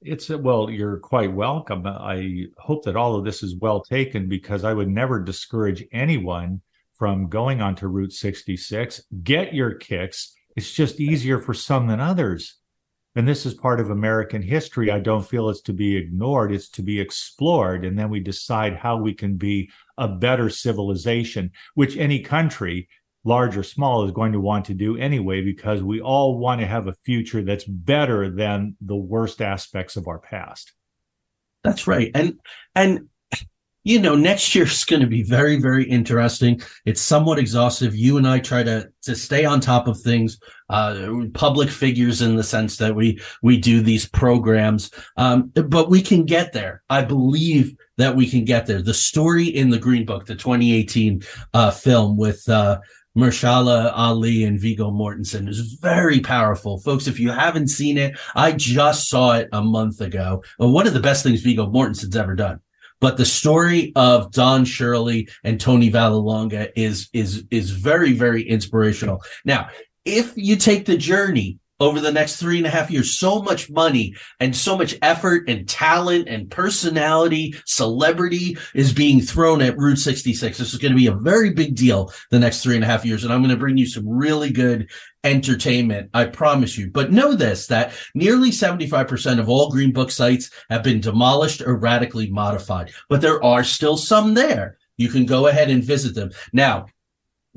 It's 0.00 0.30
a, 0.30 0.38
well, 0.38 0.70
you're 0.70 0.98
quite 0.98 1.32
welcome. 1.32 1.86
I 1.86 2.46
hope 2.58 2.84
that 2.84 2.96
all 2.96 3.16
of 3.16 3.24
this 3.24 3.42
is 3.42 3.56
well 3.56 3.82
taken 3.82 4.28
because 4.28 4.64
I 4.64 4.72
would 4.72 4.88
never 4.88 5.20
discourage 5.20 5.84
anyone 5.92 6.62
from 6.94 7.28
going 7.28 7.60
onto 7.60 7.88
Route 7.88 8.12
66. 8.12 9.02
Get 9.22 9.54
your 9.54 9.74
kicks. 9.74 10.34
It's 10.56 10.72
just 10.72 11.00
easier 11.00 11.40
for 11.40 11.54
some 11.54 11.86
than 11.86 12.00
others 12.00 12.58
and 13.16 13.28
this 13.28 13.46
is 13.46 13.54
part 13.54 13.80
of 13.80 13.90
American 13.90 14.42
history. 14.42 14.90
I 14.90 14.98
don't 14.98 15.26
feel 15.26 15.48
it's 15.48 15.60
to 15.62 15.72
be 15.72 15.96
ignored, 15.96 16.52
it's 16.52 16.68
to 16.70 16.82
be 16.82 17.00
explored. 17.00 17.84
And 17.84 17.98
then 17.98 18.10
we 18.10 18.20
decide 18.20 18.76
how 18.76 18.96
we 18.96 19.14
can 19.14 19.36
be 19.36 19.70
a 19.98 20.08
better 20.08 20.50
civilization, 20.50 21.52
which 21.74 21.96
any 21.96 22.20
country, 22.20 22.88
large 23.24 23.56
or 23.56 23.62
small, 23.62 24.04
is 24.04 24.10
going 24.10 24.32
to 24.32 24.40
want 24.40 24.64
to 24.66 24.74
do 24.74 24.96
anyway, 24.96 25.42
because 25.42 25.82
we 25.82 26.00
all 26.00 26.38
want 26.38 26.60
to 26.60 26.66
have 26.66 26.88
a 26.88 26.96
future 27.04 27.42
that's 27.42 27.64
better 27.64 28.30
than 28.30 28.76
the 28.80 28.96
worst 28.96 29.40
aspects 29.40 29.96
of 29.96 30.08
our 30.08 30.18
past. 30.18 30.72
That's 31.62 31.86
right. 31.86 32.10
And, 32.14 32.38
and, 32.74 33.08
you 33.84 34.00
know, 34.00 34.16
next 34.16 34.54
year 34.54 34.64
is 34.64 34.84
going 34.84 35.02
to 35.02 35.06
be 35.06 35.22
very, 35.22 35.60
very 35.60 35.84
interesting. 35.84 36.60
It's 36.86 37.02
somewhat 37.02 37.38
exhaustive. 37.38 37.94
You 37.94 38.16
and 38.16 38.26
I 38.26 38.40
try 38.40 38.62
to 38.62 38.90
to 39.02 39.14
stay 39.14 39.44
on 39.44 39.60
top 39.60 39.86
of 39.86 40.00
things. 40.00 40.38
Uh, 40.70 41.26
public 41.34 41.68
figures 41.68 42.22
in 42.22 42.36
the 42.36 42.42
sense 42.42 42.78
that 42.78 42.96
we 42.96 43.20
we 43.42 43.58
do 43.58 43.82
these 43.82 44.08
programs, 44.08 44.90
um, 45.18 45.52
but 45.54 45.90
we 45.90 46.00
can 46.00 46.24
get 46.24 46.54
there. 46.54 46.82
I 46.88 47.02
believe 47.02 47.76
that 47.98 48.16
we 48.16 48.28
can 48.28 48.46
get 48.46 48.66
there. 48.66 48.80
The 48.80 48.94
story 48.94 49.44
in 49.44 49.68
the 49.68 49.78
Green 49.78 50.06
Book, 50.06 50.24
the 50.24 50.34
2018 50.34 51.22
uh, 51.52 51.70
film 51.70 52.16
with 52.16 52.48
uh, 52.48 52.80
Mahershala 53.16 53.92
Ali 53.94 54.44
and 54.44 54.58
Viggo 54.58 54.90
Mortensen 54.90 55.46
is 55.46 55.74
very 55.74 56.20
powerful. 56.20 56.78
Folks, 56.78 57.06
if 57.06 57.20
you 57.20 57.30
haven't 57.30 57.68
seen 57.68 57.98
it, 57.98 58.18
I 58.34 58.52
just 58.52 59.08
saw 59.10 59.34
it 59.34 59.50
a 59.52 59.62
month 59.62 60.00
ago. 60.00 60.42
One 60.56 60.86
of 60.86 60.94
the 60.94 61.00
best 61.00 61.22
things 61.22 61.42
Viggo 61.42 61.66
Mortensen's 61.66 62.16
ever 62.16 62.34
done 62.34 62.60
But 63.04 63.18
the 63.18 63.26
story 63.26 63.92
of 63.96 64.32
Don 64.32 64.64
Shirley 64.64 65.28
and 65.42 65.60
Tony 65.60 65.90
Vallelonga 65.90 66.70
is 66.74 67.10
is 67.12 67.44
is 67.50 67.68
very 67.68 68.14
very 68.14 68.48
inspirational. 68.48 69.22
Now, 69.44 69.68
if 70.06 70.32
you 70.36 70.56
take 70.56 70.86
the 70.86 70.96
journey 70.96 71.58
over 71.84 72.00
the 72.00 72.10
next 72.10 72.36
three 72.36 72.56
and 72.56 72.66
a 72.66 72.70
half 72.70 72.90
years, 72.90 73.18
so 73.18 73.42
much 73.42 73.70
money 73.70 74.14
and 74.40 74.56
so 74.56 74.76
much 74.76 74.96
effort 75.02 75.48
and 75.48 75.68
talent 75.68 76.28
and 76.28 76.50
personality, 76.50 77.54
celebrity 77.66 78.56
is 78.74 78.92
being 78.92 79.20
thrown 79.20 79.60
at 79.60 79.76
Route 79.76 79.98
66. 79.98 80.56
This 80.56 80.72
is 80.72 80.78
going 80.78 80.92
to 80.92 80.98
be 80.98 81.08
a 81.08 81.14
very 81.14 81.50
big 81.50 81.76
deal 81.76 82.10
the 82.30 82.38
next 82.38 82.62
three 82.62 82.74
and 82.74 82.82
a 82.82 82.86
half 82.86 83.04
years. 83.04 83.22
And 83.22 83.32
I'm 83.32 83.40
going 83.40 83.50
to 83.50 83.56
bring 83.58 83.76
you 83.76 83.86
some 83.86 84.08
really 84.08 84.50
good 84.50 84.90
entertainment. 85.24 86.08
I 86.14 86.24
promise 86.24 86.78
you. 86.78 86.90
But 86.90 87.12
know 87.12 87.34
this, 87.34 87.66
that 87.66 87.92
nearly 88.14 88.50
75% 88.50 89.38
of 89.38 89.48
all 89.50 89.70
Green 89.70 89.92
Book 89.92 90.10
sites 90.10 90.50
have 90.70 90.82
been 90.82 91.00
demolished 91.00 91.60
or 91.60 91.76
radically 91.76 92.30
modified, 92.30 92.92
but 93.10 93.20
there 93.20 93.42
are 93.44 93.64
still 93.64 93.96
some 93.96 94.32
there. 94.32 94.78
You 94.96 95.08
can 95.08 95.26
go 95.26 95.48
ahead 95.48 95.70
and 95.70 95.82
visit 95.82 96.14
them. 96.14 96.30
Now, 96.52 96.86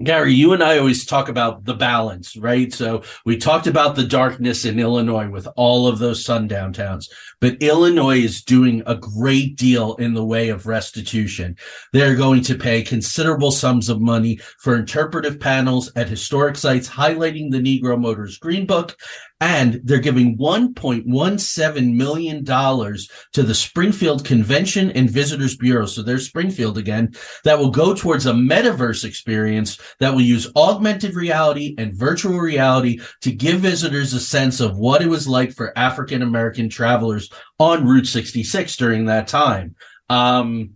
Gary, 0.04 0.32
you 0.32 0.54
and 0.54 0.62
I 0.62 0.78
always 0.78 1.08
talk 1.08 1.28
about 1.28 1.66
the 1.66 1.74
balance, 1.74 2.38
right? 2.38 2.72
So 2.72 3.02
we 3.26 3.36
talked 3.36 3.66
about 3.66 3.96
the 3.96 4.04
darkness 4.04 4.64
in 4.64 4.80
Illinois 4.80 5.28
with 5.28 5.48
all 5.56 5.88
of 5.88 5.98
those 5.98 6.24
sundown 6.24 6.72
towns, 6.72 7.10
but 7.42 7.62
Illinois 7.64 8.20
is 8.20 8.44
doing 8.44 8.84
a 8.86 8.96
great 8.96 9.56
deal 9.56 9.96
in 9.96 10.14
the 10.14 10.24
way 10.24 10.50
of 10.50 10.68
restitution. 10.68 11.58
They're 11.94 12.16
going 12.16 12.44
to 12.44 12.56
pay 12.56 12.84
considerable 12.84 13.50
sums 13.50 13.90
of 13.90 14.00
money 14.00 14.40
for 14.60 14.76
interpretive 14.76 15.40
panels 15.40 15.92
at 15.96 16.08
historic 16.08 16.58
sites 16.58 16.88
highlighting 16.88 17.50
the 17.50 17.58
Negro 17.58 18.00
Motors 18.00 18.38
Green 18.38 18.68
Book 18.68 18.96
and 19.40 19.80
they're 19.84 20.00
giving 20.00 20.38
$1.17 20.38 21.94
million 21.94 22.44
to 22.44 23.44
the 23.44 23.54
Springfield 23.54 24.26
Convention 24.26 24.92
and 24.92 25.10
Visitors 25.10 25.56
Bureau. 25.56 25.86
So 25.86 26.02
there's 26.02 26.28
Springfield 26.28 26.78
again 26.78 27.14
that 27.44 27.60
will 27.60 27.70
go 27.70 27.94
towards 27.94 28.26
a 28.26 28.34
metaverse 28.34 29.06
experience 29.06 29.80
that 30.00 30.14
will 30.14 30.22
use 30.22 30.52
augmented 30.56 31.14
reality 31.14 31.76
and 31.78 31.94
virtual 31.94 32.40
reality 32.40 33.00
to 33.22 33.32
give 33.32 33.60
visitors 33.60 34.14
a 34.14 34.20
sense 34.20 34.60
of 34.60 34.78
what 34.78 35.04
it 35.04 35.08
was 35.08 35.28
like 35.28 35.54
for 35.54 35.78
African 35.78 36.24
American 36.24 36.68
travelers 36.68 37.30
on 37.60 37.86
Route 37.86 38.08
66 38.08 38.76
during 38.78 39.06
that 39.06 39.28
time. 39.28 39.76
Um, 40.10 40.72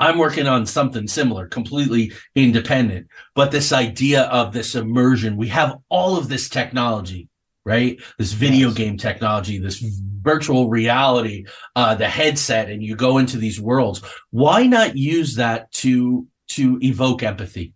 I'm 0.00 0.18
working 0.18 0.48
on 0.48 0.66
something 0.66 1.06
similar, 1.06 1.46
completely 1.46 2.12
independent. 2.34 3.06
But 3.36 3.52
this 3.52 3.72
idea 3.72 4.22
of 4.24 4.52
this 4.52 4.74
immersion, 4.74 5.36
we 5.36 5.48
have 5.48 5.76
all 5.88 6.18
of 6.18 6.28
this 6.28 6.48
technology 6.48 7.28
right? 7.64 8.00
This 8.18 8.32
video 8.32 8.68
yes. 8.68 8.76
game 8.76 8.96
technology, 8.96 9.58
this 9.58 9.78
virtual 9.80 10.68
reality, 10.68 11.46
uh, 11.76 11.94
the 11.94 12.08
headset, 12.08 12.70
and 12.70 12.82
you 12.82 12.96
go 12.96 13.18
into 13.18 13.38
these 13.38 13.60
worlds. 13.60 14.02
Why 14.30 14.66
not 14.66 14.96
use 14.96 15.36
that 15.36 15.72
to 15.72 16.26
to 16.48 16.78
evoke 16.82 17.22
empathy? 17.22 17.74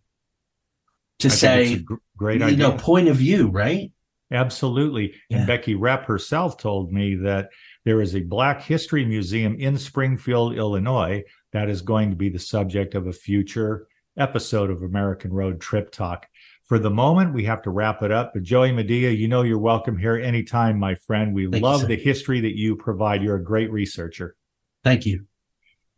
To 1.20 1.28
I 1.28 1.30
say, 1.30 1.84
great 2.16 2.40
you 2.40 2.46
idea. 2.46 2.58
know, 2.58 2.72
point 2.72 3.08
of 3.08 3.16
view, 3.16 3.48
right? 3.48 3.90
Absolutely. 4.30 5.14
Yeah. 5.28 5.38
And 5.38 5.46
Becky 5.46 5.74
Repp 5.74 6.04
herself 6.04 6.58
told 6.58 6.92
me 6.92 7.14
that 7.16 7.50
there 7.84 8.02
is 8.02 8.14
a 8.14 8.20
Black 8.20 8.62
History 8.62 9.04
Museum 9.04 9.56
in 9.58 9.78
Springfield, 9.78 10.54
Illinois, 10.54 11.24
that 11.52 11.70
is 11.70 11.80
going 11.80 12.10
to 12.10 12.16
be 12.16 12.28
the 12.28 12.38
subject 12.38 12.94
of 12.94 13.06
a 13.06 13.12
future 13.12 13.86
episode 14.18 14.70
of 14.70 14.82
American 14.82 15.32
Road 15.32 15.60
Trip 15.60 15.90
Talk. 15.90 16.26
For 16.68 16.78
the 16.78 16.90
moment, 16.90 17.32
we 17.32 17.44
have 17.44 17.62
to 17.62 17.70
wrap 17.70 18.02
it 18.02 18.12
up. 18.12 18.34
But 18.34 18.42
Joey 18.42 18.72
Madia, 18.72 19.16
you 19.16 19.26
know 19.26 19.40
you're 19.40 19.58
welcome 19.58 19.96
here 19.96 20.16
anytime, 20.16 20.78
my 20.78 20.94
friend. 20.94 21.34
We 21.34 21.50
Thank 21.50 21.64
love 21.64 21.80
you, 21.82 21.88
the 21.88 21.96
history 21.96 22.40
that 22.40 22.58
you 22.58 22.76
provide. 22.76 23.22
You're 23.22 23.36
a 23.36 23.42
great 23.42 23.72
researcher. 23.72 24.36
Thank 24.84 25.06
you. 25.06 25.24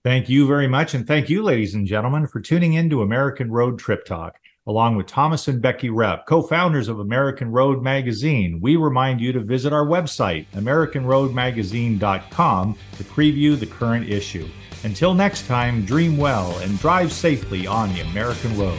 Thank 0.04 0.28
you 0.28 0.46
very 0.46 0.68
much. 0.68 0.94
And 0.94 1.09
thank 1.09 1.28
you, 1.28 1.42
ladies 1.42 1.74
and 1.74 1.88
gentlemen, 1.88 2.28
for 2.28 2.40
tuning 2.40 2.74
in 2.74 2.88
to 2.90 3.02
American 3.02 3.50
Road 3.50 3.80
Trip 3.80 4.04
Talk. 4.04 4.37
Along 4.66 4.94
with 4.94 5.06
Thomas 5.09 5.48
and 5.48 5.61
Becky 5.61 5.88
Repp, 5.88 6.26
co 6.26 6.42
founders 6.42 6.87
of 6.87 7.00
American 7.00 7.50
Road 7.50 7.83
Magazine, 7.83 8.61
we 8.62 8.76
remind 8.76 9.20
you 9.20 9.33
to 9.33 9.40
visit 9.40 9.72
our 9.72 9.85
website, 9.85 10.46
AmericanRoadMagazine.com, 10.54 12.78
to 12.96 13.04
preview 13.04 13.59
the 13.59 13.66
current 13.66 14.09
issue. 14.09 14.48
Until 14.85 15.14
next 15.14 15.48
time, 15.48 15.85
dream 15.85 16.16
well 16.16 16.56
and 16.59 16.78
drive 16.78 17.11
safely 17.11 17.66
on 17.66 17.92
the 17.92 18.02
American 18.02 18.56
road. 18.56 18.78